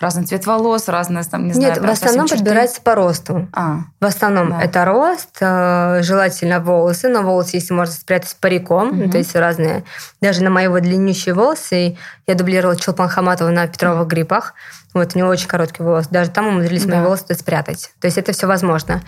[0.00, 1.74] разный цвет волос, разное, там, не знаю.
[1.74, 3.48] Нет, в основном подбирается по росту.
[3.52, 4.62] А, в основном да.
[4.62, 9.10] это рост, э, желательно волосы, но волосы, если можно спрятать париком, угу.
[9.10, 9.84] то есть разные.
[10.22, 14.54] Даже на мои вот длиннющие волосы я дублировала Чулпан Хаматова на Петровых грибах.
[14.94, 16.08] Вот, у него очень короткий волос.
[16.08, 16.96] Даже там умудрились да.
[16.96, 17.92] мои волосы спрятать.
[18.00, 19.02] То есть это все возможно.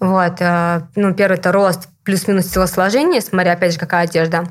[0.00, 0.40] Вот.
[0.40, 4.44] Э, ну, первый это рост плюс-минус телосложение, смотря, опять же, какая одежда.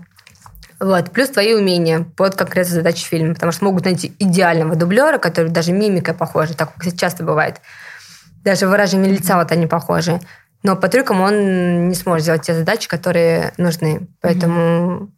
[0.80, 1.12] Вот.
[1.12, 3.34] Плюс твои умения под конкретную задачу фильма.
[3.34, 7.62] Потому что могут найти идеального дублера, который даже мимикой похожа, так как часто бывает.
[8.44, 10.20] Даже выражение лица вот они похожи.
[10.64, 14.08] Но по трюкам он не сможет сделать те задачи, которые нужны.
[14.22, 15.12] Поэтому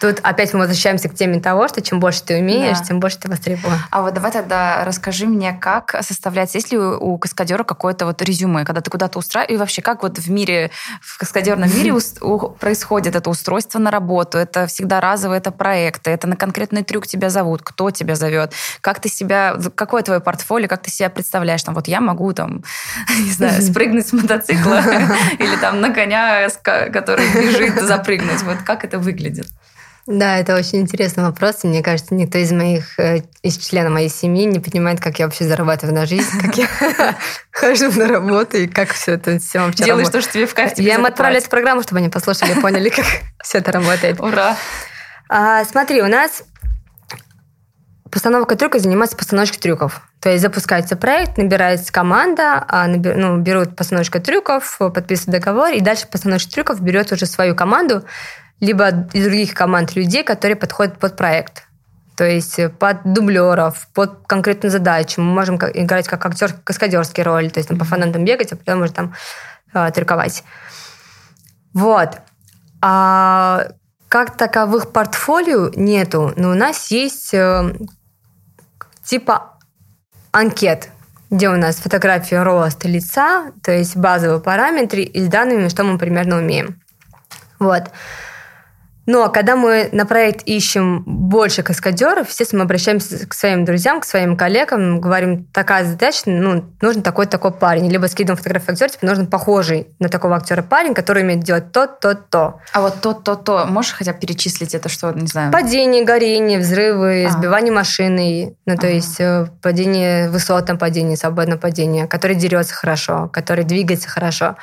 [0.00, 2.84] Тут опять мы возвращаемся к теме того, что чем больше ты умеешь, да.
[2.84, 3.76] тем больше ты востребован.
[3.90, 8.64] А вот давай тогда расскажи мне, как составляется, есть ли у каскадера какое-то вот резюме,
[8.64, 10.70] когда ты куда-то устраиваешь, и вообще как вот в мире,
[11.02, 11.94] в каскадерном мире
[12.58, 14.38] происходит это устройство на работу?
[14.38, 19.00] Это всегда разовые, это проекты, это на конкретный трюк тебя зовут, кто тебя зовет, как
[19.00, 21.62] ты себя, какое твое портфолио, как ты себя представляешь?
[21.62, 22.64] Там вот я могу там,
[23.18, 24.80] не знаю, спрыгнуть с мотоцикла
[25.38, 28.42] или там на коня, который бежит, запрыгнуть.
[28.44, 29.46] Вот как это выглядит?
[30.06, 31.62] Да, это очень интересный вопрос.
[31.62, 35.44] Мне кажется, никто из моих, э, из членов моей семьи не понимает, как я вообще
[35.44, 36.68] зарабатываю на жизнь, как я
[37.52, 40.78] хожу на работу и как все это все вообще Делаешь то, что тебе в кайф.
[40.78, 43.04] Я им отправлю эту программу, чтобы они послушали и поняли, как
[43.42, 44.20] все это работает.
[44.20, 44.56] Ура!
[45.28, 46.42] А, смотри, у нас
[48.10, 50.02] постановка трюка занимается постановочкой трюков.
[50.20, 56.06] То есть запускается проект, набирается команда, а, ну, берут постановщика трюков, подписывают договор, и дальше
[56.10, 58.04] постановщик трюков берет уже свою команду,
[58.60, 61.64] либо из других команд людей, которые подходят под проект.
[62.16, 65.22] То есть под дублеров, под конкретную задачу.
[65.22, 68.82] Мы можем играть как актер каскадерский роль, то есть там, по фанатам бегать, а потом
[68.82, 69.14] уже там
[69.72, 70.44] э, трюковать.
[71.72, 72.18] Вот.
[72.82, 73.68] А
[74.08, 77.74] как таковых портфолио нету, но у нас есть э,
[79.02, 79.58] типа
[80.32, 80.90] анкет,
[81.30, 85.96] где у нас фотография роста лица, то есть базовые параметры и с данными, что мы
[85.96, 86.82] примерно умеем.
[87.58, 87.84] Вот.
[89.10, 94.04] Но когда мы на проект ищем больше каскадеров, естественно, мы обращаемся к своим друзьям, к
[94.04, 97.90] своим коллегам, говорим, такая задача, ну, нужен такой-такой парень.
[97.90, 101.88] Либо скидываем фотографию актера, типа, нужен похожий на такого актера парень, который умеет делать то,
[101.88, 102.60] то, то.
[102.72, 105.50] А вот то, то, то, можешь хотя бы перечислить это, что, не знаю?
[105.50, 107.30] Падение, горение, взрывы, а.
[107.30, 108.90] сбивание машины, ну, то а.
[108.90, 114.54] есть э, падение, высотное падение, свободное падение, который дерется хорошо, который двигается хорошо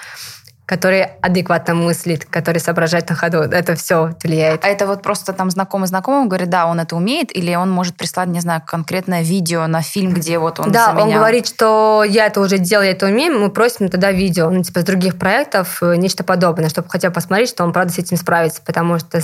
[0.68, 3.38] который адекватно мыслит, который соображает на ходу.
[3.38, 4.66] Это все влияет.
[4.66, 7.96] А это вот просто там знакомый знакомый говорит, да, он это умеет, или он может
[7.96, 12.28] прислать, не знаю, конкретное видео на фильм, где вот он Да, он говорит, что я
[12.28, 15.82] это уже делал, я это умею, мы просим тогда видео, ну, типа, с других проектов,
[15.82, 19.22] э, нечто подобное, чтобы хотя бы посмотреть, что он, правда, с этим справится, потому что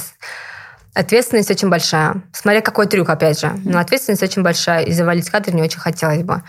[0.94, 2.22] ответственность очень большая.
[2.32, 3.52] Смотря какой трюк, опять же.
[3.66, 6.42] Но ответственность очень большая, и завалить кадр не очень хотелось бы.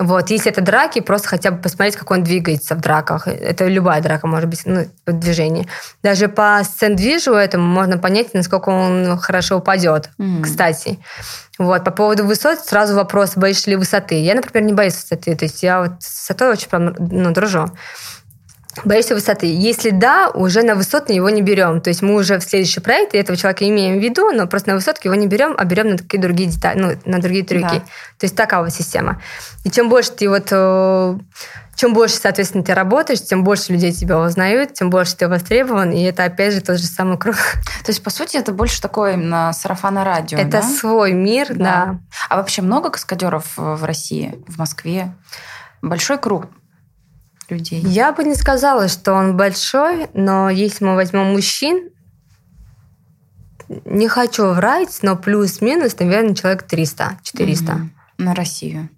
[0.00, 3.28] Вот, если это драки, просто хотя бы посмотреть, как он двигается в драках.
[3.28, 5.68] Это любая драка может быть, ну, в движении.
[6.02, 10.42] Даже по сцендвижу этому можно понять, насколько он хорошо упадет, mm.
[10.42, 10.98] кстати.
[11.58, 14.14] Вот, по поводу высот сразу вопрос, боишься ли высоты.
[14.22, 17.70] Я, например, не боюсь высоты, то есть я вот с высотой очень прям, ну, дружу.
[18.84, 19.46] Боишься высоты?
[19.46, 21.80] Если да, уже на высотный его не берем.
[21.80, 24.74] То есть мы уже в следующий проект этого человека имеем в виду, но просто на
[24.76, 27.64] высотке его не берем, а берем на такие другие детали, ну, на другие трюки.
[27.64, 27.80] Да.
[28.18, 29.20] То есть такая вот система.
[29.64, 31.18] И чем больше ты вот э,
[31.74, 36.02] чем больше, соответственно, ты работаешь, тем больше людей тебя узнают, тем больше ты востребован, и
[36.02, 37.36] это, опять же, тот же самый круг.
[37.84, 40.62] То есть, по сути, это больше такое именно сарафанное радио, Это да?
[40.62, 41.54] свой мир, да.
[41.56, 41.98] да.
[42.28, 45.14] А вообще много каскадеров в России, в Москве?
[45.80, 46.48] Большой круг
[47.50, 47.80] людей?
[47.82, 51.90] Я бы не сказала, что он большой, но если мы возьмем мужчин,
[53.84, 57.72] не хочу врать, но плюс-минус, наверное, человек 300, 400.
[57.72, 57.80] Угу.
[58.18, 58.88] На Россию?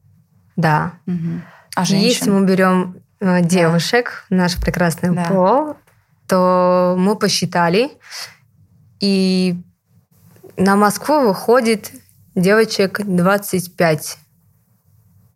[0.56, 0.94] Да.
[1.06, 1.42] Угу.
[1.76, 2.08] А женщин?
[2.08, 4.36] Если мы берем э, девушек, да.
[4.36, 5.24] наш прекрасный да.
[5.24, 5.76] пол,
[6.26, 7.90] то мы посчитали,
[9.00, 9.60] и
[10.56, 11.90] на Москву выходит
[12.34, 14.18] девочек 25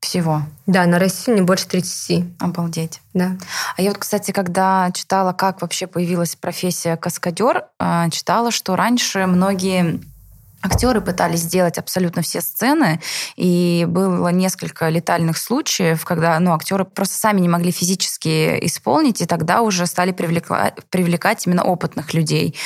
[0.07, 0.43] всего?
[0.67, 2.25] Да, на Россию не больше 30.
[2.39, 3.01] Обалдеть.
[3.13, 3.37] Да.
[3.77, 9.27] А я вот, кстати, когда читала, как вообще появилась профессия каскадер, а, читала, что раньше
[9.27, 10.01] многие
[10.67, 13.01] Актеры пытались сделать абсолютно все сцены,
[13.37, 19.27] и было несколько летальных случаев, когда ну, актеры просто сами не могли физически исполнить, и
[19.27, 22.57] тогда уже стали привлекать, привлекать именно опытных людей.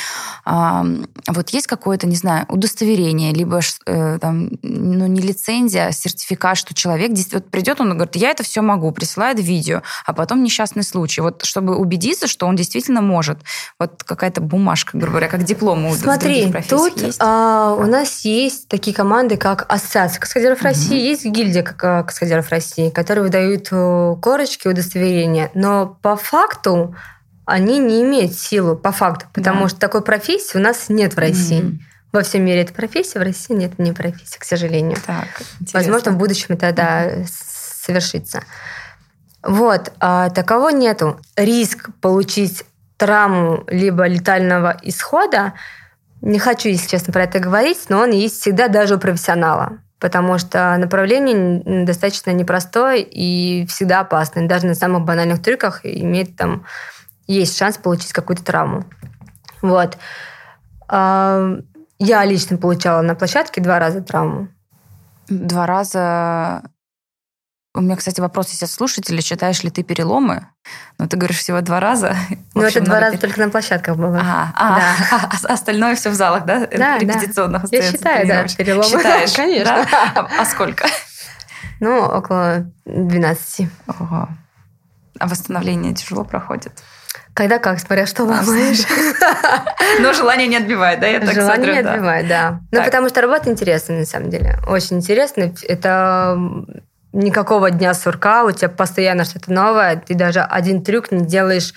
[0.44, 0.86] А,
[1.26, 6.74] вот есть какое-то, не знаю, удостоверение, либо э, там, ну, не лицензия, а сертификат, что
[6.74, 10.82] человек действительно вот придет, он говорит, я это все могу, присылает видео, а потом несчастный
[10.82, 11.20] случай.
[11.20, 13.38] Вот чтобы убедиться, что он действительно может.
[13.78, 17.18] Вот какая-то бумажка, грубо говоря, как диплом у Смотри, тут есть.
[17.20, 20.62] А, у нас есть такие команды, как Ассоциация каскадеров.
[20.62, 25.50] России, есть гильдия э, каскадеров России, которые выдают э, корочки, удостоверения.
[25.54, 26.94] Но по факту
[27.44, 29.68] они не имеют силу, по факту, потому да.
[29.68, 31.62] что такой профессии у нас нет в России.
[31.62, 31.78] Угу.
[32.12, 34.98] Во всем мире это профессия, в России нет не профессии, к сожалению.
[35.06, 35.26] Так,
[35.72, 37.26] Возможно, в будущем это да, угу.
[37.28, 38.42] совершится.
[39.42, 41.20] Вот, а такового нету.
[41.36, 42.64] Риск получить
[42.98, 45.54] травму либо летального исхода
[46.22, 49.78] не хочу, если честно, про это говорить, но он есть всегда даже у профессионала.
[49.98, 54.48] Потому что направление достаточно непростое и всегда опасное.
[54.48, 56.64] Даже на самых банальных трюках имеет там
[57.26, 58.84] есть шанс получить какую-то травму.
[59.62, 59.98] Вот.
[60.88, 61.58] А,
[61.98, 64.48] я лично получала на площадке два раза травму.
[65.28, 66.62] Два раза
[67.72, 69.22] у меня, кстати, вопрос есть от слушателей.
[69.22, 70.48] Считаешь ли ты переломы?
[70.98, 72.16] Ну, ты говоришь всего два раза.
[72.54, 74.18] Ну, это два раза только на площадках было.
[74.18, 75.30] Ага, а, да.
[75.48, 76.66] а остальное все в залах, да?
[76.66, 77.76] Да, Репетиционных да.
[77.76, 78.88] Я считаю, да, переломы.
[78.88, 79.32] Считаешь?
[79.36, 79.86] Конечно.
[79.90, 80.12] Да?
[80.16, 80.86] А, а сколько?
[81.78, 83.68] Ну, около 12.
[83.86, 84.28] Ого.
[85.18, 86.72] А восстановление тяжело проходит?
[87.34, 88.84] Когда как, смотря что ломаешь.
[90.00, 91.06] Но желание не отбивает, да?
[91.06, 92.60] Я так желание смотрю, не отбивает, да.
[92.72, 94.58] Ну, потому что работа интересная, на самом деле.
[94.66, 95.54] Очень интересная.
[95.62, 96.36] Это
[97.12, 101.72] никакого дня сурка, у тебя постоянно что-то новое, ты даже один трюк не делаешь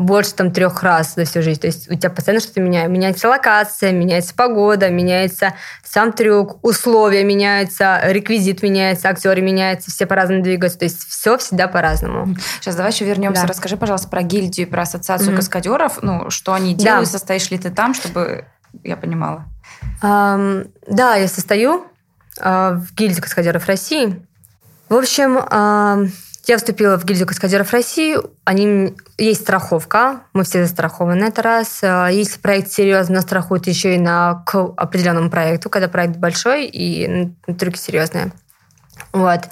[0.00, 1.60] больше там трех раз за всю жизнь.
[1.60, 2.90] То есть у тебя постоянно что-то меняется.
[2.90, 5.52] Меняется локация, меняется погода, меняется
[5.84, 10.78] сам трюк, условия меняются, реквизит меняется, актеры меняются, все по-разному двигаются.
[10.78, 12.34] То есть все всегда по-разному.
[12.60, 13.42] Сейчас давай еще вернемся.
[13.42, 13.48] Да.
[13.48, 15.36] Расскажи, пожалуйста, про гильдию, про ассоциацию mm-hmm.
[15.36, 15.98] каскадеров.
[16.00, 17.12] Ну, что они делают, да.
[17.12, 18.46] состоишь ли ты там, чтобы
[18.82, 19.44] я понимала?
[20.02, 21.84] Um, да, я состою
[22.38, 24.26] uh, в гильдии каскадеров России.
[24.90, 25.38] В общем,
[26.46, 28.18] я вступила в гильдию каскадеров России.
[28.44, 31.78] Они, есть страховка, мы все застрахованы это раз.
[31.82, 37.32] А, если проект серьезно, страхуют еще и на, к определенному проекту, когда проект большой и
[37.56, 38.32] трюки серьезные.
[39.12, 39.48] Вот.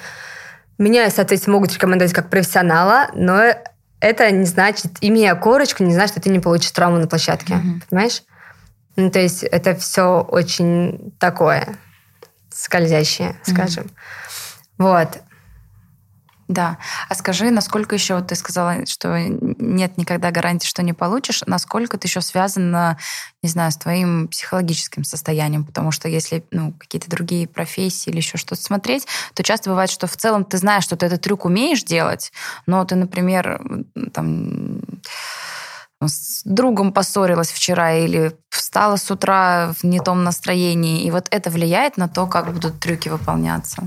[0.76, 3.42] Меня, соответственно, могут рекомендовать как профессионала, но
[4.00, 7.54] это не значит, имея корочку, не значит, что ты не получишь травму на площадке.
[7.54, 7.82] Mm-hmm.
[7.90, 8.22] Понимаешь?
[8.96, 11.76] Ну, то есть это все очень такое
[12.50, 13.84] скользящее, скажем.
[13.84, 13.90] Mm-hmm.
[14.78, 15.18] Вот.
[16.48, 16.78] Да.
[17.10, 21.98] А скажи, насколько еще вот ты сказала, что нет никогда гарантии, что не получишь, насколько
[21.98, 22.98] это еще связано,
[23.42, 25.64] не знаю, с твоим психологическим состоянием?
[25.64, 30.06] Потому что если ну, какие-то другие профессии или еще что-то смотреть, то часто бывает, что
[30.06, 32.32] в целом ты знаешь, что ты этот трюк умеешь делать,
[32.66, 33.60] но ты, например,
[34.14, 34.80] там
[36.00, 41.50] с другом поссорилась вчера или встала с утра в не том настроении, и вот это
[41.50, 43.82] влияет на то, как будут трюки выполняться.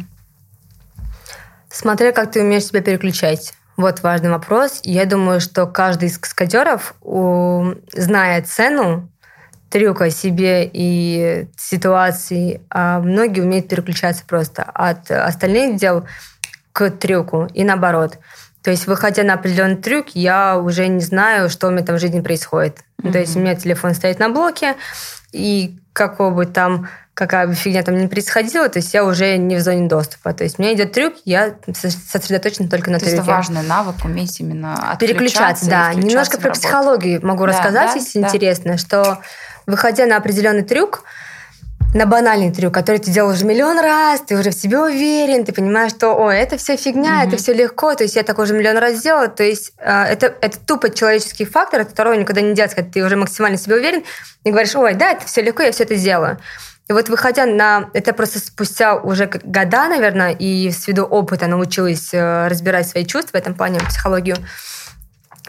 [1.72, 3.54] Смотря как ты умеешь себя переключать.
[3.78, 4.82] Вот важный вопрос.
[4.84, 9.10] Я думаю, что каждый из каскадеров, зная цену
[9.70, 16.06] трюка себе и ситуации, а многие умеют переключаться просто от остальных дел
[16.74, 18.20] к трюку и наоборот.
[18.64, 22.00] То есть, выходя на определенный трюк, я уже не знаю, что у меня там в
[22.00, 22.80] жизни происходит.
[23.02, 23.12] Mm-hmm.
[23.12, 24.76] То есть, у меня телефон стоит на блоке,
[25.32, 29.56] и какого бы там какая бы фигня там ни происходила, то есть я уже не
[29.56, 30.34] в зоне доступа.
[30.34, 33.22] То есть у меня идет трюк, я сосредоточена только на то трюке.
[33.22, 35.94] это важный навык, уметь именно Переключаться, да.
[35.94, 38.28] Немножко про психологию могу да, рассказать, да, если да.
[38.28, 39.20] интересно, что
[39.68, 41.04] выходя на определенный трюк,
[41.94, 45.52] на банальный трюк, который ты делал уже миллион раз, ты уже в себе уверен, ты
[45.52, 47.28] понимаешь, что, о, это все фигня, mm-hmm.
[47.28, 50.34] это все легко, то есть я такой уже миллион раз сделала, то есть э, это,
[50.40, 53.76] это тупо человеческий фактор, от которого никогда не деться, когда ты уже максимально в себе
[53.76, 54.04] уверен,
[54.46, 56.38] и говоришь, ой, да, это все легко, я все это сделаю.
[56.90, 57.90] И вот выходя на...
[57.94, 63.38] Это просто спустя уже года, наверное, и с виду опыта научилась э, разбирать свои чувства
[63.38, 64.36] в этом плане, психологию.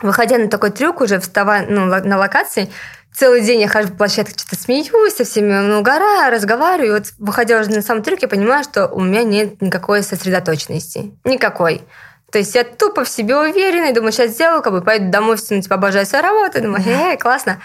[0.02, 2.70] Выходя на такой трюк, уже вставая ну, на локации,
[3.12, 6.96] целый день я хожу по площадке, что-то смеюсь, со всеми ну, угораю, разговариваю.
[6.96, 11.12] И вот выходя уже на сам трюк, я понимаю, что у меня нет никакой сосредоточенности.
[11.24, 11.82] Никакой.
[12.30, 15.36] То есть я тупо в себе уверена и думаю, сейчас сделаю, как бы пойду домой,
[15.36, 17.60] все, ну, типа, обожаю свою работу, думаю, эй, классно.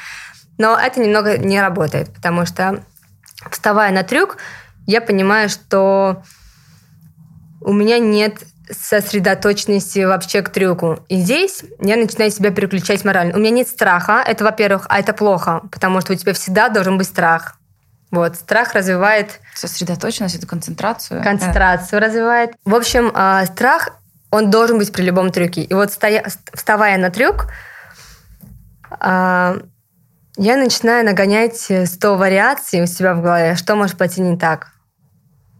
[0.58, 2.84] Но это немного не работает, потому что
[3.52, 4.38] вставая на трюк,
[4.86, 6.24] я понимаю, что
[7.62, 11.00] у меня нет сосредоточенности вообще к трюку.
[11.08, 13.36] И здесь я начинаю себя переключать морально.
[13.36, 16.98] У меня нет страха, это, во-первых, а это плохо, потому что у тебя всегда должен
[16.98, 17.58] быть страх.
[18.12, 19.40] Вот, страх развивает...
[19.54, 21.22] Сосредоточенность, эту концентрацию.
[21.24, 22.08] Концентрацию да.
[22.08, 22.52] развивает.
[22.64, 23.90] В общем, а, страх,
[24.32, 25.64] он должен быть при любом трюке.
[25.64, 27.48] И вот стоя, вставая на трюк,
[28.90, 29.58] а,
[30.38, 34.68] я начинаю нагонять 100 э, вариаций у себя в голове, что может пойти не так.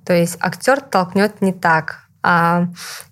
[0.06, 2.68] То есть актер толкнет не так, а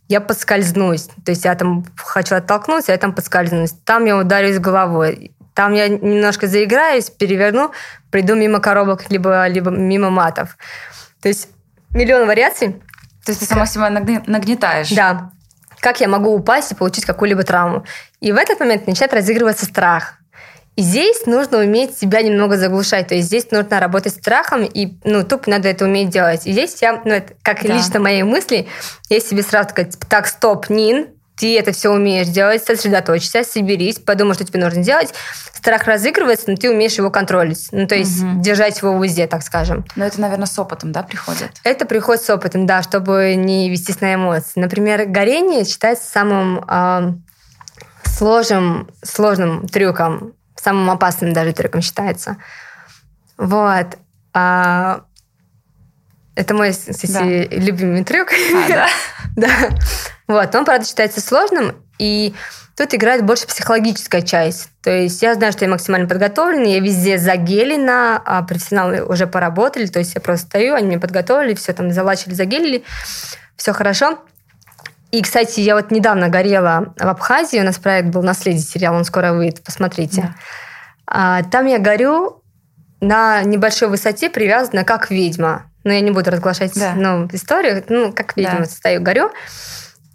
[0.08, 1.10] я подскользнусь.
[1.26, 3.74] То есть я там хочу оттолкнуться, я там подскользнусь.
[3.84, 5.36] Там я ударюсь головой.
[5.54, 7.72] Там я немножко заиграюсь, переверну,
[8.12, 10.58] приду мимо коробок, либо, либо мимо матов.
[11.22, 11.50] То есть
[11.90, 12.74] миллион вариаций.
[13.26, 14.92] То есть ты сама себя нагнетаешь.
[14.92, 15.32] Да.
[15.80, 17.86] Как я могу упасть и получить какую-либо травму.
[18.20, 20.20] И в этот момент начинает разыгрываться страх.
[20.76, 23.08] И здесь нужно уметь себя немного заглушать.
[23.08, 26.46] То есть здесь нужно работать с страхом, и ну, тупо надо это уметь делать.
[26.46, 27.74] И здесь я, ну, это как да.
[27.74, 28.68] лично мои мысли,
[29.10, 31.08] я себе сразу сказать, так, стоп, Нин,
[31.38, 35.14] ты это все умеешь делать, сосредоточься, соберись, подумай, что тебе нужно делать.
[35.54, 37.68] Страх разыгрывается, но ты умеешь его контролить.
[37.72, 38.42] Ну, то есть угу.
[38.42, 39.86] держать его в узде, так скажем.
[39.96, 41.52] Но это, наверное, с опытом, да, приходит?
[41.64, 44.60] Это приходит с опытом, да, чтобы не вестись на эмоции.
[44.60, 47.14] Например, горение считается самым э,
[48.06, 52.38] сложным, сложным трюком самым опасным даже треком считается.
[53.38, 53.98] Вот.
[54.34, 55.04] А,
[56.36, 57.56] это мой, кстати, да.
[57.56, 58.30] любимый трюк.
[58.32, 58.88] А, да?
[59.36, 59.70] да.
[60.28, 60.54] Вот.
[60.56, 62.34] Он, правда, считается сложным, и
[62.76, 64.70] тут играет больше психологическая часть.
[64.82, 69.88] То есть я знаю, что я максимально подготовлена, я везде загелена, а профессионалы уже поработали,
[69.88, 72.84] то есть я просто стою, они меня подготовили, все там залачили, загелили,
[73.56, 74.20] все хорошо.
[75.12, 79.06] И, кстати, я вот недавно горела в Абхазии, у нас проект был «Наследие» сериал, он
[79.06, 80.22] скоро выйдет, посмотрите.
[80.22, 80.36] Да.
[81.08, 82.42] А, там я горю
[83.02, 85.72] на небольшой высоте, привязана как ведьма.
[85.84, 86.94] Но я не буду разглашать да.
[86.96, 88.66] ну, историю, ну, как ведьма да.
[88.66, 89.32] стою, горю.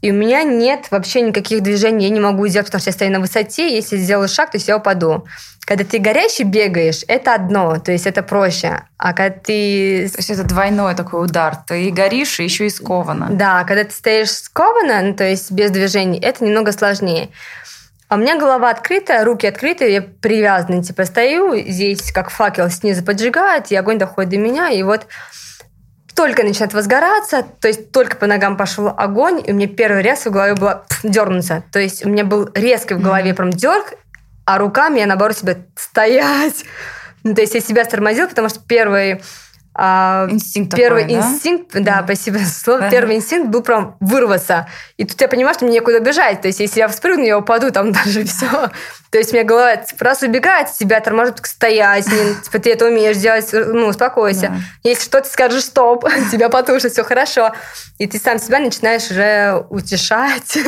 [0.03, 3.13] и у меня нет вообще никаких движений, я не могу сделать, потому что я стою
[3.13, 5.25] на высоте, если сделаю шаг, то есть я упаду.
[5.67, 8.83] Когда ты горящий бегаешь, это одно, то есть это проще.
[8.97, 10.09] А когда ты...
[10.09, 11.57] То есть это двойной такой удар.
[11.67, 13.29] Ты и горишь, и еще и сковано.
[13.31, 17.29] Да, когда ты стоишь скованно, ну, то есть без движений, это немного сложнее.
[18.09, 23.05] А у меня голова открытая, руки открыты, я привязана, типа стою, здесь как факел снизу
[23.05, 25.07] поджигает, и огонь доходит до меня, и вот
[26.17, 30.27] только начинает возгораться, то есть только по ногам пошел огонь, и у меня первый раз
[30.27, 31.63] в голове было дернуться.
[31.73, 33.95] То есть у меня был резкий в голове прям дерг,
[34.45, 36.65] а руками я, наоборот, себе стоять.
[37.23, 39.21] Ну, то есть я себя стормозил, потому что первый
[39.73, 42.91] а, инстинкт первый такой, инстинкт, да, да спасибо за слово, да.
[42.91, 44.69] первый инстинкт был прям вырваться.
[44.97, 46.43] И тут я понимаю, что мне некуда бежать.
[46.43, 48.71] То есть, если я вспрыгну, я упаду, там даже все.
[49.11, 52.87] То есть, у меня голова типа, раз убегает, тебя торможет стоять, не, типа, ты это
[52.87, 54.49] умеешь делать, ну, успокойся.
[54.49, 54.91] Да.
[54.91, 57.53] Если что, ты скажешь стоп, тебя потушит, все хорошо.
[57.99, 60.59] И ты сам себя начинаешь уже утешать.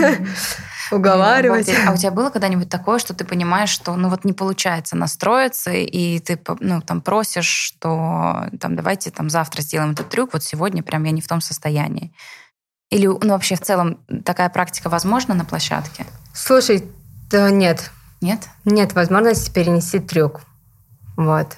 [0.90, 1.70] Уговаривать.
[1.86, 5.70] А у тебя было когда-нибудь такое, что ты понимаешь, что ну вот не получается настроиться,
[5.70, 10.82] и ты ну, там просишь, что там давайте там завтра сделаем этот трюк, вот сегодня
[10.82, 12.12] прям я не в том состоянии.
[12.90, 16.04] Или ну, вообще в целом такая практика возможна на площадке?
[16.34, 16.84] Слушай,
[17.30, 17.90] да нет.
[18.20, 18.48] Нет?
[18.64, 20.42] Нет возможности перенести трюк.
[21.16, 21.56] Вот.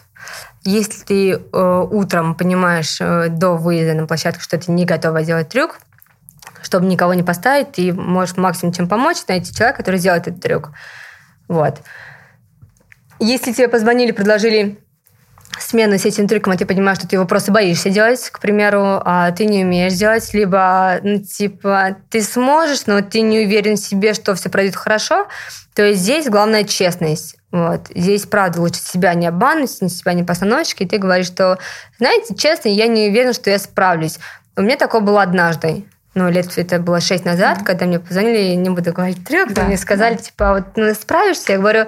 [0.63, 5.49] Если ты э, утром понимаешь э, до выезда на площадку, что ты не готова делать
[5.51, 5.81] трюк,
[6.65, 10.71] чтобы никого не поставить, ты можешь максимум чем помочь, найти человека, который сделает этот трюк.
[11.49, 11.79] Вот.
[13.21, 14.79] Если тебе позвонили, предложили
[15.59, 19.01] смену с этим трюком, а ты понимаешь, что ты его просто боишься делать, к примеру,
[19.05, 23.81] а ты не умеешь делать, либо, ну, типа, ты сможешь, но ты не уверен в
[23.81, 25.29] себе, что все пройдет хорошо,
[25.75, 27.37] то есть здесь главная честность.
[27.51, 27.83] Вот.
[27.95, 31.59] Здесь, правда, лучше себя не обмануть, себя не постановочки, и ты говоришь, что,
[31.99, 34.19] знаете, честно, я не уверен, что я справлюсь.
[34.57, 35.85] У меня такое было однажды
[36.15, 39.77] ну, лет это было шесть назад, когда мне позвонили, не буду говорить трех, да, мне
[39.77, 40.23] сказали, да.
[40.23, 41.53] типа, вот ну, справишься?
[41.53, 41.87] Я говорю,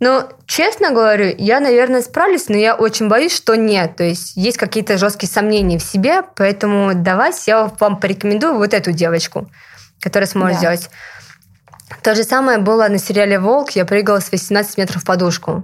[0.00, 3.96] ну, честно говорю, я, наверное, справлюсь, но я очень боюсь, что нет.
[3.96, 8.92] То есть есть какие-то жесткие сомнения в себе, поэтому давайте я вам порекомендую вот эту
[8.92, 9.48] девочку,
[10.00, 10.58] которая сможет да.
[10.58, 10.90] сделать.
[12.02, 13.70] То же самое было на сериале «Волк».
[13.70, 15.62] Я прыгала с 18 метров в подушку.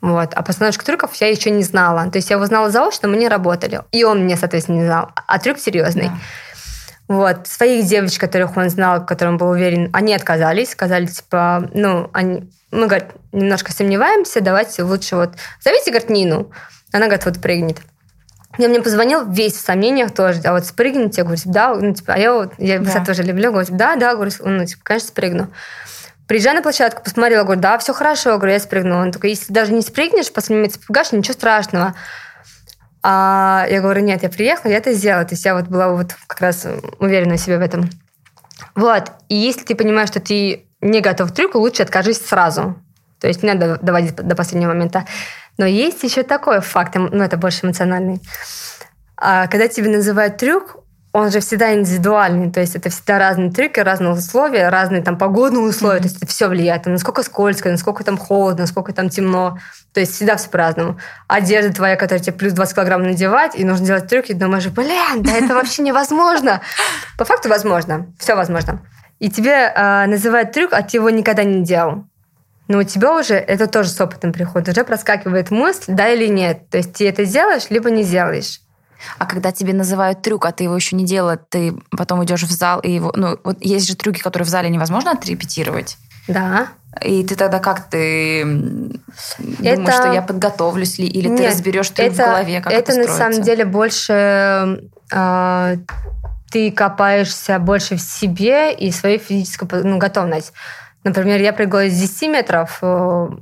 [0.00, 0.34] Вот.
[0.34, 2.10] А постановочку трюков я еще не знала.
[2.10, 3.80] То есть я узнала заочно, мы не работали.
[3.92, 5.10] И он мне, соответственно, не знал.
[5.14, 6.08] А трюк серьезный.
[6.08, 6.18] Да.
[7.08, 7.46] Вот.
[7.46, 12.86] Своих девочек, которых он знал, которым был уверен, они отказались, сказали, типа, ну, они, мы,
[12.86, 15.34] говорит, немножко сомневаемся, давайте лучше вот...
[15.60, 16.50] Зовите, говорит, Нину.
[16.92, 17.78] Она, говорит, вот прыгнет.
[18.58, 22.14] Я мне позвонил весь в сомнениях тоже, а вот спрыгните, я говорю, да, ну, типа,
[22.14, 22.84] а я вот, я да.
[22.84, 25.48] высоту тоже люблю, говорю, да, да, говорю, ну, типа, конечно, спрыгну.
[26.28, 28.98] Приезжаю на площадку, посмотрела, говорю, да, все хорошо, говорю, я спрыгну.
[28.98, 31.94] Он такой, если даже не спрыгнешь, после месяца пугашь, ничего страшного.
[33.02, 35.24] А я говорю, нет, я приехала, я это сделала.
[35.24, 36.66] То есть я вот была вот как раз
[36.98, 37.90] уверена в себе в этом.
[38.74, 39.10] Вот.
[39.28, 42.76] И если ты понимаешь, что ты не готов к трюку, лучше откажись сразу.
[43.20, 45.06] То есть не надо доводить до последнего момента.
[45.58, 48.20] Но есть еще такой факт, ну это больше эмоциональный.
[49.16, 50.81] А когда тебе называют трюк,
[51.12, 55.62] он же всегда индивидуальный, то есть это всегда разные трюки, разные условия, разные там погодные
[55.62, 56.02] условия, mm-hmm.
[56.02, 59.58] то есть это все влияет, насколько скользко, насколько там холодно, насколько там темно,
[59.92, 60.98] то есть всегда все по-разному.
[61.28, 65.32] Одежда твоя, которая тебе плюс 20 килограмм надевать, и нужно делать трюки, думаешь, блин, да
[65.32, 66.62] это вообще невозможно.
[67.18, 68.80] По факту возможно, все возможно.
[69.18, 72.06] И тебе э, называют трюк, а ты его никогда не делал.
[72.68, 76.70] Но у тебя уже это тоже с опытом приходит, уже проскакивает мысль, да или нет.
[76.70, 78.60] То есть ты это делаешь, либо не делаешь.
[79.18, 82.50] А когда тебе называют трюк, а ты его еще не делал, ты потом идешь в
[82.50, 83.12] зал и его...
[83.14, 85.96] Ну, вот есть же трюки, которые в зале невозможно отрепетировать.
[86.28, 86.68] Да.
[87.00, 89.76] И ты тогда как ты это...
[89.76, 92.92] думаешь, что я подготовлюсь ли, или Нет, ты разберешь трюк это, в голове, как это,
[92.92, 95.76] это на самом деле больше э,
[96.50, 100.52] ты копаешься больше в себе и своей физической ну, готовность.
[101.02, 103.40] Например, я прыгала с 10 метров э, в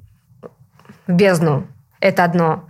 [1.09, 1.67] бездну.
[1.99, 2.69] Это одно.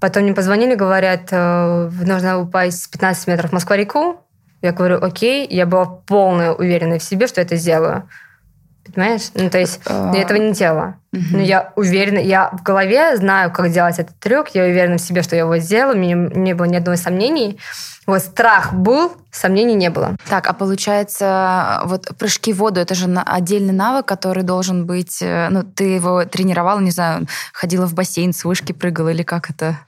[0.00, 4.20] Потом мне позвонили, говорят, э, нужно упасть с 15 метров в Москва-реку.
[4.62, 5.46] Я говорю, окей.
[5.48, 8.08] Я была полная уверена в себе, что это сделаю.
[8.94, 9.30] Понимаешь?
[9.34, 10.96] Ну, то есть я этого не делала.
[11.12, 14.48] Но я уверена, я в голове знаю, как делать этот трюк.
[14.54, 15.92] Я уверена в себе, что я его сделала.
[15.92, 17.58] У меня не было ни одного сомнений.
[18.06, 20.16] Вот страх был, сомнений не было.
[20.28, 25.18] Так, а получается, вот прыжки в воду, это же отдельный навык, который должен быть...
[25.22, 29.50] Э, ну, ты его тренировала, не знаю, ходила в бассейн, с вышки прыгала или как
[29.50, 29.78] это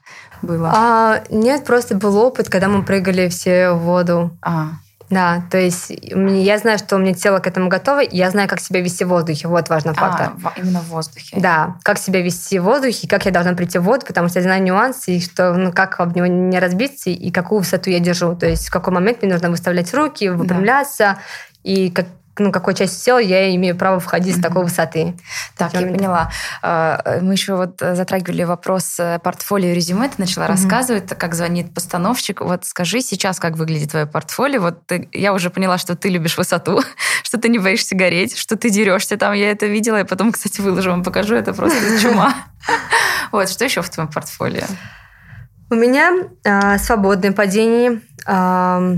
[0.43, 0.71] было?
[0.73, 4.31] А, нет, просто был опыт, когда мы прыгали все в воду.
[4.41, 4.69] А.
[5.09, 8.59] Да, то есть я знаю, что у меня тело к этому готово, я знаю, как
[8.59, 9.47] себя вести в воздухе.
[9.47, 10.31] Вот важный фактор.
[10.43, 11.37] А, именно в воздухе.
[11.39, 14.43] Да, как себя вести в воздухе, как я должна прийти в воду, потому что я
[14.43, 18.35] знаю нюансы, и что, ну, как об него не разбиться, и какую высоту я держу.
[18.35, 21.19] То есть в какой момент мне нужно выставлять руки, выпрямляться,
[21.63, 22.07] и как,
[22.37, 24.39] ну, какой часть тела я имею право входить mm-hmm.
[24.39, 25.15] с такой высоты.
[25.55, 26.31] Так, я поняла.
[26.61, 30.09] А, мы еще вот затрагивали вопрос э, портфолио резюме.
[30.09, 30.49] Ты начала mm-hmm.
[30.49, 32.41] рассказывать, как звонит постановщик.
[32.41, 34.61] Вот скажи сейчас, как выглядит твое портфолио.
[34.61, 36.81] Вот ты, я уже поняла, что ты любишь высоту,
[37.23, 39.33] что ты не боишься гореть, что ты дерешься там.
[39.33, 41.35] Я это видела, и потом, кстати, выложу вам, покажу.
[41.35, 42.33] Это просто чума.
[43.31, 44.65] Вот, что еще в твоем портфолио?
[45.69, 46.11] У меня
[46.43, 48.97] э, свободное падение, э,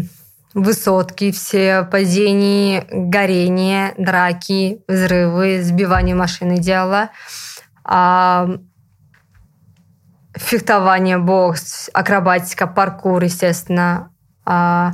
[0.56, 7.10] высотки, все падения, горения, драки, взрывы, сбивание машины делала.
[7.84, 8.50] А,
[10.34, 14.12] фехтование, бокс, акробатика, паркур, естественно.
[14.46, 14.94] А,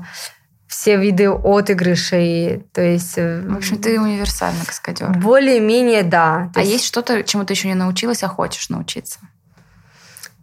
[0.68, 3.18] все виды отыгрышей, то есть...
[3.18, 5.10] Э, В общем, ты универсальный каскадер.
[5.18, 6.50] Более-менее, да.
[6.54, 9.20] То а есть, есть что-то, чему ты еще не научилась, а хочешь научиться?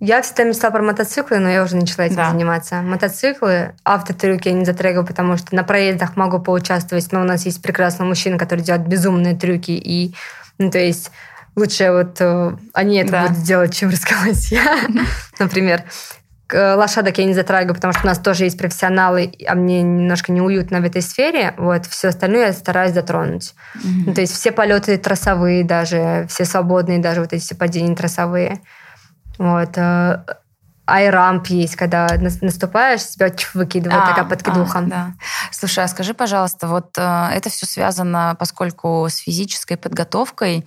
[0.01, 2.31] Я всегда мечтала про мотоциклы, но я уже начала этим да.
[2.31, 2.83] заниматься.
[2.83, 7.61] Мотоциклы, автотрюки я не затрагиваю, потому что на проездах могу поучаствовать, но у нас есть
[7.63, 10.15] прекрасный мужчина, который делает безумные трюки, и,
[10.59, 11.11] ну, то есть
[11.57, 13.23] лучше вот э, они это да.
[13.27, 14.79] будут делать, чем рисковать я,
[15.39, 15.83] например.
[16.51, 20.81] Лошадок я не затрагиваю, потому что у нас тоже есть профессионалы, а мне немножко неуютно
[20.81, 21.53] в этой сфере.
[21.59, 23.55] Вот все остальное я стараюсь затронуть.
[23.75, 24.03] Mm-hmm.
[24.07, 28.63] Ну, то есть все полеты трассовые даже, все свободные даже вот эти все падения трассовые.
[29.39, 29.77] Вот.
[29.77, 30.25] Э,
[30.89, 32.09] айрамп есть, когда
[32.41, 34.79] наступаешь, тебя выкидывает а, такая подкидуха.
[34.79, 35.13] А, да.
[35.53, 40.67] Слушай, а скажи, пожалуйста, вот э, это все связано, поскольку с физической подготовкой,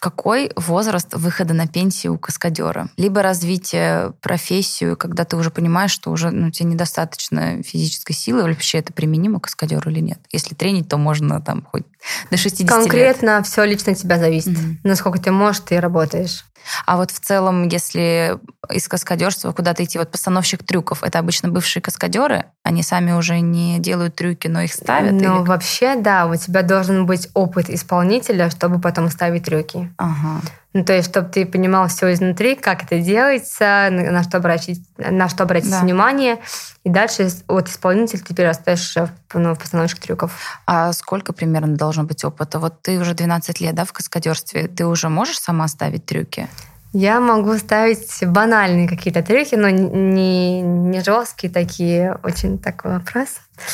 [0.00, 2.88] какой возраст выхода на пенсию у каскадера?
[2.96, 8.78] Либо развитие профессию, когда ты уже понимаешь, что уже ну, тебе недостаточно физической силы, вообще
[8.78, 10.18] это применимо каскадеру или нет?
[10.32, 11.84] Если тренить, то можно там хоть
[12.30, 13.46] до 60 Конкретно лет.
[13.46, 14.58] все лично от тебя зависит.
[14.58, 14.76] Mm-hmm.
[14.84, 16.44] Насколько ты можешь, ты работаешь.
[16.86, 18.38] А вот в целом, если
[18.70, 23.78] из каскадерства куда-то идти, вот постановщик трюков, это обычно бывшие каскадеры, они сами уже не
[23.78, 25.12] делают трюки, но их ставят?
[25.12, 25.48] Ну, или...
[25.48, 29.92] вообще, да, у тебя должен быть опыт исполнителя, чтобы потом ставить трюки.
[29.98, 30.40] Ага.
[30.72, 35.28] Ну, то есть, чтобы ты понимал все изнутри, как это делается, на что обратить, на
[35.28, 35.80] что обратить да.
[35.80, 36.38] внимание.
[36.84, 38.94] И дальше от исполнителя ты перерастаешь
[39.34, 40.32] ну, в постановщик трюков.
[40.66, 42.58] А сколько примерно должно быть опыта?
[42.58, 44.68] Вот ты уже 12 лет да, в каскадерстве.
[44.68, 46.48] Ты уже можешь сама ставить трюки?
[46.94, 52.18] Я могу ставить банальные какие-то трюки, но не, не жесткие такие.
[52.22, 53.28] Очень такой вопрос.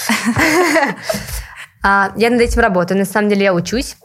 [1.89, 2.99] А, я над этим работаю.
[2.99, 3.97] На самом деле я учусь.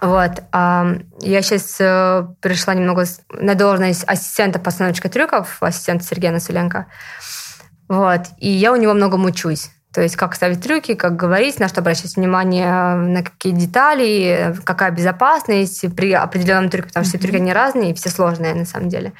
[0.00, 0.42] Вот.
[0.52, 6.86] Я сейчас э, пришла немного на должность ассистента постановщика трюков, ассистента Сергея Насуленко.
[7.88, 8.22] Вот.
[8.38, 9.70] И я у него много учусь.
[9.92, 14.90] То есть как ставить трюки, как говорить, на что обращать внимание, на какие детали, какая
[14.90, 18.90] безопасность при определенном трюке, потому что все трюки они разные и все сложные на самом
[18.90, 19.12] деле.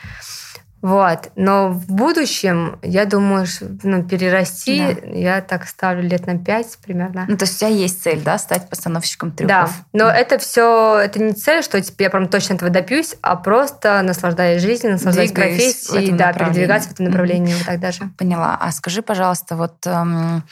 [0.81, 1.31] Вот.
[1.35, 3.47] Но в будущем, я думаю,
[3.83, 5.09] ну, перерасти, да.
[5.09, 7.25] я так ставлю лет на пять примерно.
[7.29, 9.49] Ну, то есть у тебя есть цель, да, стать постановщиком трюков?
[9.49, 10.13] Да, но mm.
[10.13, 14.63] это все, это не цель, что теперь я прям точно этого добьюсь, а просто наслаждаясь
[14.63, 17.59] жизнью, наслаждаясь Двигаюсь профессией, да, передвигаться в этом направлении, mm.
[17.59, 18.11] вот так даже.
[18.17, 18.57] Поняла.
[18.61, 20.45] А скажи, пожалуйста, вот эм,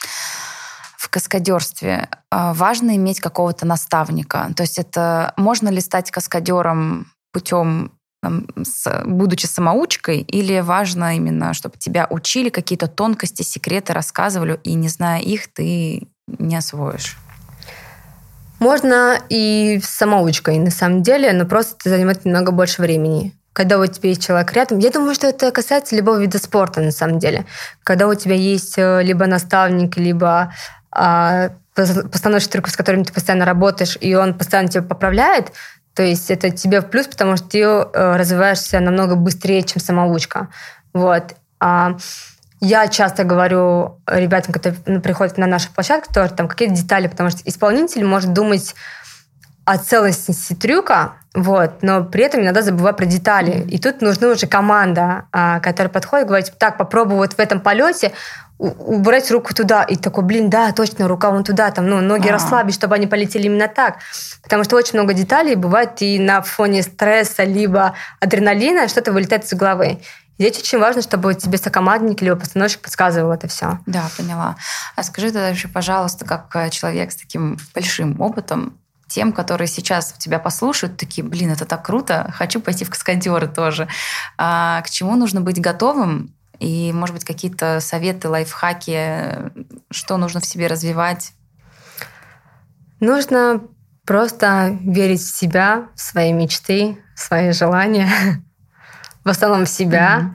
[0.97, 4.49] в каскадерстве э, важно иметь какого-то наставника?
[4.57, 7.91] То есть это можно ли стать каскадером путем
[8.63, 14.89] с, будучи самоучкой, или важно именно, чтобы тебя учили какие-то тонкости, секреты рассказывали, и не
[14.89, 17.17] зная их, ты не освоишь?
[18.59, 23.33] Можно и самоучкой, на самом деле, но просто это занимает немного больше времени.
[23.53, 26.91] Когда у тебя есть человек рядом, я думаю, что это касается любого вида спорта, на
[26.91, 27.45] самом деле.
[27.83, 30.53] Когда у тебя есть э, либо наставник, либо
[30.91, 35.51] а, постановщик трюков, с которым ты постоянно работаешь, и он постоянно тебя поправляет,
[35.97, 40.49] то есть это тебе в плюс, потому что ты э, развиваешься намного быстрее, чем самоучка.
[40.93, 41.35] Вот.
[41.59, 41.97] А
[42.59, 47.31] я часто говорю ребятам, которые ну, приходят на нашу площадку, тоже там какие-то детали, потому
[47.31, 48.75] что исполнитель может думать
[49.65, 53.63] о целостности трюка, вот, но при этом иногда забывать про детали.
[53.69, 57.59] И тут нужна уже команда, а, которая подходит и говорит, так, попробуй вот в этом
[57.59, 58.11] полете
[58.57, 59.83] убрать руку туда.
[59.83, 62.33] И такой, блин, да, точно, рука вон туда, там, ну, ноги А-а-а.
[62.33, 63.97] расслабить, чтобы они полетели именно так.
[64.41, 69.53] Потому что очень много деталей бывает и на фоне стресса, либо адреналина что-то вылетает из
[69.53, 69.99] головы.
[70.39, 73.77] Здесь очень важно, чтобы тебе сокомандник либо постановщик подсказывал это все.
[73.85, 74.55] Да, поняла.
[74.95, 78.73] А скажи тогда еще, пожалуйста, как э, человек с таким большим опытом,
[79.07, 83.87] тем, которые сейчас тебя послушают, такие, блин, это так круто, хочу пойти в каскадеры тоже.
[84.37, 89.51] А к чему нужно быть готовым и, может быть, какие-то советы, лайфхаки,
[89.91, 91.33] что нужно в себе развивать?
[92.99, 93.61] Нужно
[94.05, 98.09] просто верить в себя, в свои мечты, в свои желания,
[99.23, 100.33] в основном в себя,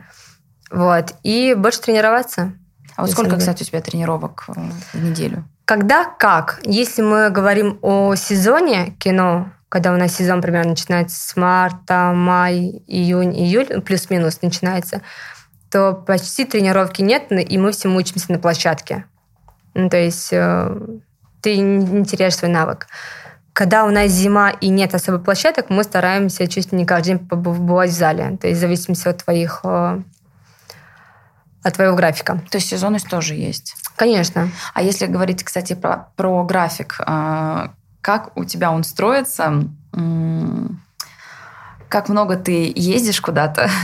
[0.70, 0.78] mm-hmm.
[0.78, 2.52] вот, и больше тренироваться.
[2.94, 5.48] А вот сколько, кстати, у тебя тренировок в неделю?
[5.64, 6.60] Когда как?
[6.64, 12.82] Если мы говорим о сезоне кино, когда у нас сезон примерно начинается с марта, май,
[12.86, 15.02] июнь, июль, плюс-минус начинается,
[15.70, 19.06] то почти тренировки нет, и мы все учимся на площадке.
[19.74, 20.76] Ну, то есть э,
[21.40, 22.88] ты не теряешь свой навык.
[23.54, 27.18] Когда у нас зима и нет особо площадок, мы стараемся чуть ли не каждый день
[27.18, 28.36] побывать в зале.
[28.40, 30.02] То есть в зависимости от твоих э,
[31.62, 32.40] от твоего графика.
[32.50, 33.76] То есть сезонность тоже есть?
[33.96, 34.50] Конечно.
[34.74, 37.68] А если говорить, кстати, про, про график, э,
[38.00, 39.64] как у тебя он строится?
[41.88, 43.70] Как много ты ездишь куда-то?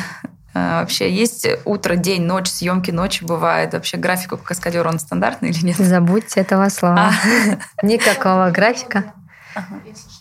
[0.54, 3.74] Э, вообще есть утро, день, ночь, съемки ночи бывает.
[3.74, 5.76] Вообще график у каскадера он стандартный или нет?
[5.76, 7.12] Забудьте этого слова.
[7.12, 7.86] А.
[7.86, 9.12] Никакого графика.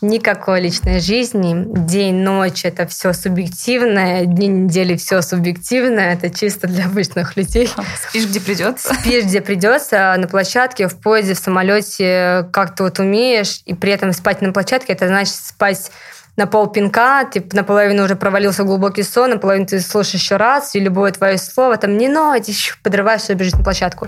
[0.01, 1.65] Никакой личной жизни.
[1.67, 4.25] День, ночь– это все субъективное.
[4.25, 6.13] Дни недели– все субъективное.
[6.13, 7.69] Это чисто для обычных людей.
[8.09, 8.93] Спишь, где придется?
[8.93, 10.15] Спишь, где придется.
[10.17, 13.61] На площадке, в поезде, в самолете, как ты вот умеешь.
[13.65, 15.91] И при этом спать на площадке– это значит спать
[16.35, 20.79] на пол пинка, ты наполовину уже провалился глубокий сон, наполовину ты слушаешь еще раз, и
[20.79, 24.05] любое твое слово, там, не ночь, подрываешь, чтобы бежать на площадку.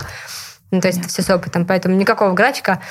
[0.72, 1.66] Ну, то есть это все с опытом.
[1.66, 2.82] Поэтому никакого графика.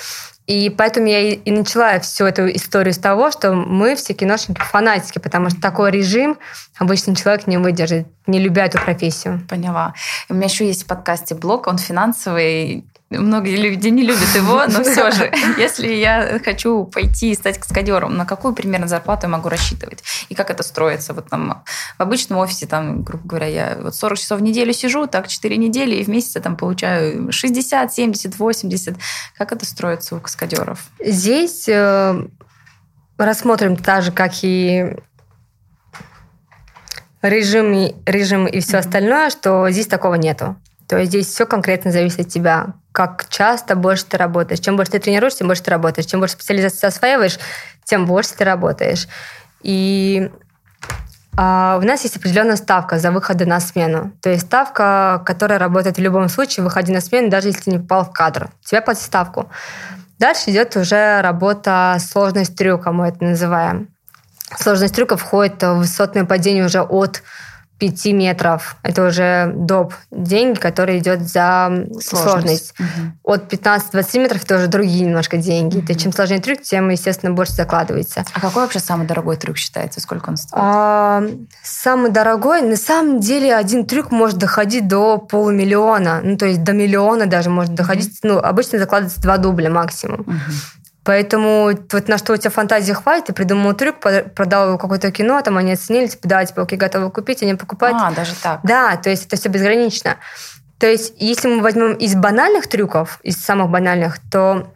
[0.48, 5.18] И поэтому я и начала всю эту историю с того, что мы все киношники фанатики,
[5.18, 6.38] потому что такой режим
[6.78, 9.42] обычный человек не выдержит, не любя эту профессию.
[9.46, 9.92] Поняла.
[10.30, 12.86] У меня еще есть в подкасте блог, он финансовый.
[13.10, 18.16] Многие люди не любят его, но все же, если я хочу пойти и стать каскадером,
[18.16, 20.04] на какую примерно зарплату я могу рассчитывать?
[20.28, 21.14] И как это строится?
[21.14, 21.64] Вот там
[21.96, 25.56] в обычном офисе, там, грубо говоря, я вот 40 часов в неделю сижу, так 4
[25.56, 28.96] недели, и в месяц я там получаю 60, 70, 80.
[29.38, 30.90] Как это строится у каскадеров?
[31.02, 32.26] Здесь э,
[33.16, 34.96] рассмотрим так же, как и
[37.22, 40.56] режим, режим и все остальное, что здесь такого нету.
[40.88, 42.68] То есть здесь все конкретно зависит от тебя.
[42.92, 44.60] Как часто больше ты работаешь.
[44.60, 46.06] Чем больше ты тренируешься, тем больше ты работаешь.
[46.06, 47.38] Чем больше специализации осваиваешь,
[47.84, 49.06] тем больше ты работаешь.
[49.62, 50.30] И
[51.36, 54.12] а, у нас есть определенная ставка за выходы на смену.
[54.22, 58.06] То есть ставка, которая работает в любом случае, выходи на смену, даже если не попал
[58.06, 58.50] в кадр.
[58.64, 59.50] Тебя платят ставку.
[60.18, 63.88] Дальше идет уже работа сложность трюка, мы это называем.
[64.58, 67.22] Сложность трюка входит в высотное падение уже от
[67.78, 68.76] 5 метров.
[68.82, 69.94] Это уже доп.
[70.10, 72.08] деньги, которые идет за сложность.
[72.08, 72.74] сложность.
[72.78, 73.34] Угу.
[73.34, 75.78] От 15-20 метров это уже другие немножко деньги.
[75.78, 75.86] Угу.
[75.86, 78.24] То чем сложнее трюк, тем, естественно, больше закладывается.
[78.32, 80.00] А какой вообще самый дорогой трюк считается?
[80.00, 80.54] Сколько он стоит?
[80.56, 81.22] А,
[81.62, 82.62] самый дорогой?
[82.62, 86.20] На самом деле один трюк может доходить до полумиллиона.
[86.22, 88.18] Ну, то есть до миллиона даже может доходить.
[88.22, 88.34] Угу.
[88.34, 90.20] Ну, обычно закладывается два дубля максимум.
[90.20, 90.36] Угу.
[91.08, 93.96] Поэтому вот на что у тебя фантазии хватит, ты придумал трюк,
[94.34, 97.96] продал его какое-то кино, там они оценили, типа, да, типа, окей, готовы купить, они покупают.
[97.98, 98.60] А, даже так.
[98.62, 100.16] Да, то есть это все безгранично.
[100.76, 104.70] То есть если мы возьмем из банальных трюков, из самых банальных, то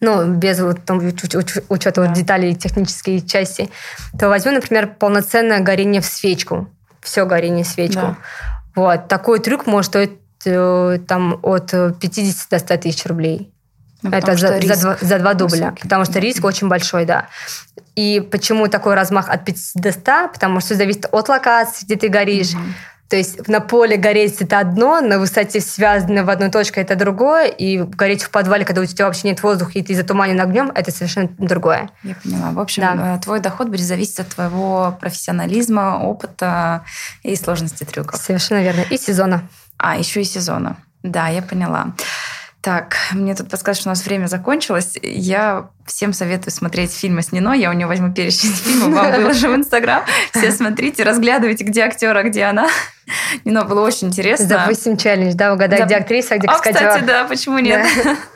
[0.00, 2.08] ну, без вот, там, учета да.
[2.08, 3.70] вот, деталей технической части,
[4.18, 6.68] то возьмем, например, полноценное горение в свечку.
[7.00, 8.00] Все горение в свечку.
[8.02, 8.16] Да.
[8.74, 9.08] Вот.
[9.08, 13.54] Такой трюк может стоить э, там, от 50 до 100 тысяч рублей.
[14.10, 15.82] Ну, это за, за, два, за два дубля, высокий.
[15.82, 17.28] потому что риск очень большой, да.
[17.94, 20.28] И почему такой размах от 50 до 100?
[20.32, 22.52] Потому что зависит от локации, где ты горишь.
[22.52, 22.62] Угу.
[23.08, 27.46] То есть на поле гореть это одно, на высоте связано в одной точке это другое,
[27.46, 30.90] и гореть в подвале, когда у тебя вообще нет воздуха, и ты затуманен огнем, это
[30.90, 31.88] совершенно другое.
[32.02, 32.50] Я поняла.
[32.50, 33.16] В общем, да.
[33.16, 36.84] Э, твой доход будет зависеть от твоего профессионализма, опыта
[37.22, 38.20] и сложности трюков.
[38.20, 38.80] Совершенно верно.
[38.90, 39.48] И сезона.
[39.78, 40.76] А, еще и сезона.
[41.04, 41.92] Да, я поняла.
[42.66, 44.98] Так, мне тут подсказывают, что у нас время закончилось.
[45.00, 47.52] Я всем советую смотреть фильмы с Нино.
[47.52, 50.02] Я у нее возьму перечень фильмов, вам выложу в Инстаграм.
[50.32, 52.66] Все смотрите, разглядывайте, где актер, а где она.
[53.44, 54.48] Нино, было очень интересно.
[54.48, 55.84] Допустим, челлендж, да, угадать, да.
[55.84, 57.86] где актриса, где А, кстати, да, почему нет?
[58.02, 58.16] Да.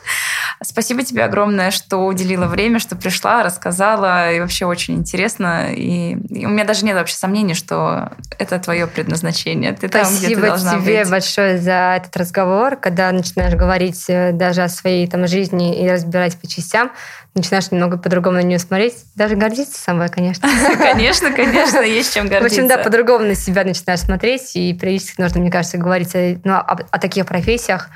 [0.63, 4.31] Спасибо тебе огромное, что уделила время, что пришла, рассказала.
[4.31, 5.73] И вообще очень интересно.
[5.73, 9.71] И, и у меня даже нет вообще сомнений, что это твое предназначение.
[9.73, 11.09] Ты Спасибо там, где ты должна тебе быть.
[11.09, 12.75] большое за этот разговор.
[12.75, 16.91] Когда начинаешь говорить э, даже о своей там, жизни и разбирать по частям,
[17.33, 18.93] начинаешь немного по-другому на нее смотреть.
[19.15, 20.47] Даже гордиться собой, конечно.
[20.77, 22.61] Конечно, конечно, есть чем гордиться.
[22.61, 24.55] В общем, да, по-другому на себя начинаешь смотреть.
[24.55, 27.89] И периодически нужно, мне кажется, говорить ну, о, о таких профессиях,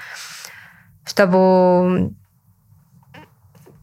[1.05, 2.11] чтобы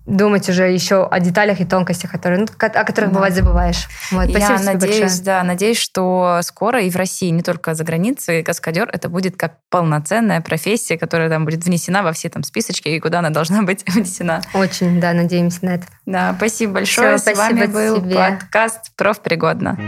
[0.07, 3.15] думать уже еще о деталях и тонкостях, которые, ну, о которых да.
[3.15, 3.89] бывает забываешь.
[4.11, 5.23] Вот, Я надеюсь, большое.
[5.25, 9.59] да, надеюсь, что скоро и в России, не только за границей, каскадер это будет как
[9.71, 13.85] полноценная профессия, которая там будет внесена во все там списочки и куда она должна быть
[13.95, 14.43] внесена.
[14.55, 15.87] Очень, да, надеемся на это.
[16.07, 17.17] Да, спасибо большое.
[17.19, 18.17] Все, С вами был тебе.
[18.17, 19.79] подкаст «Профпригодно».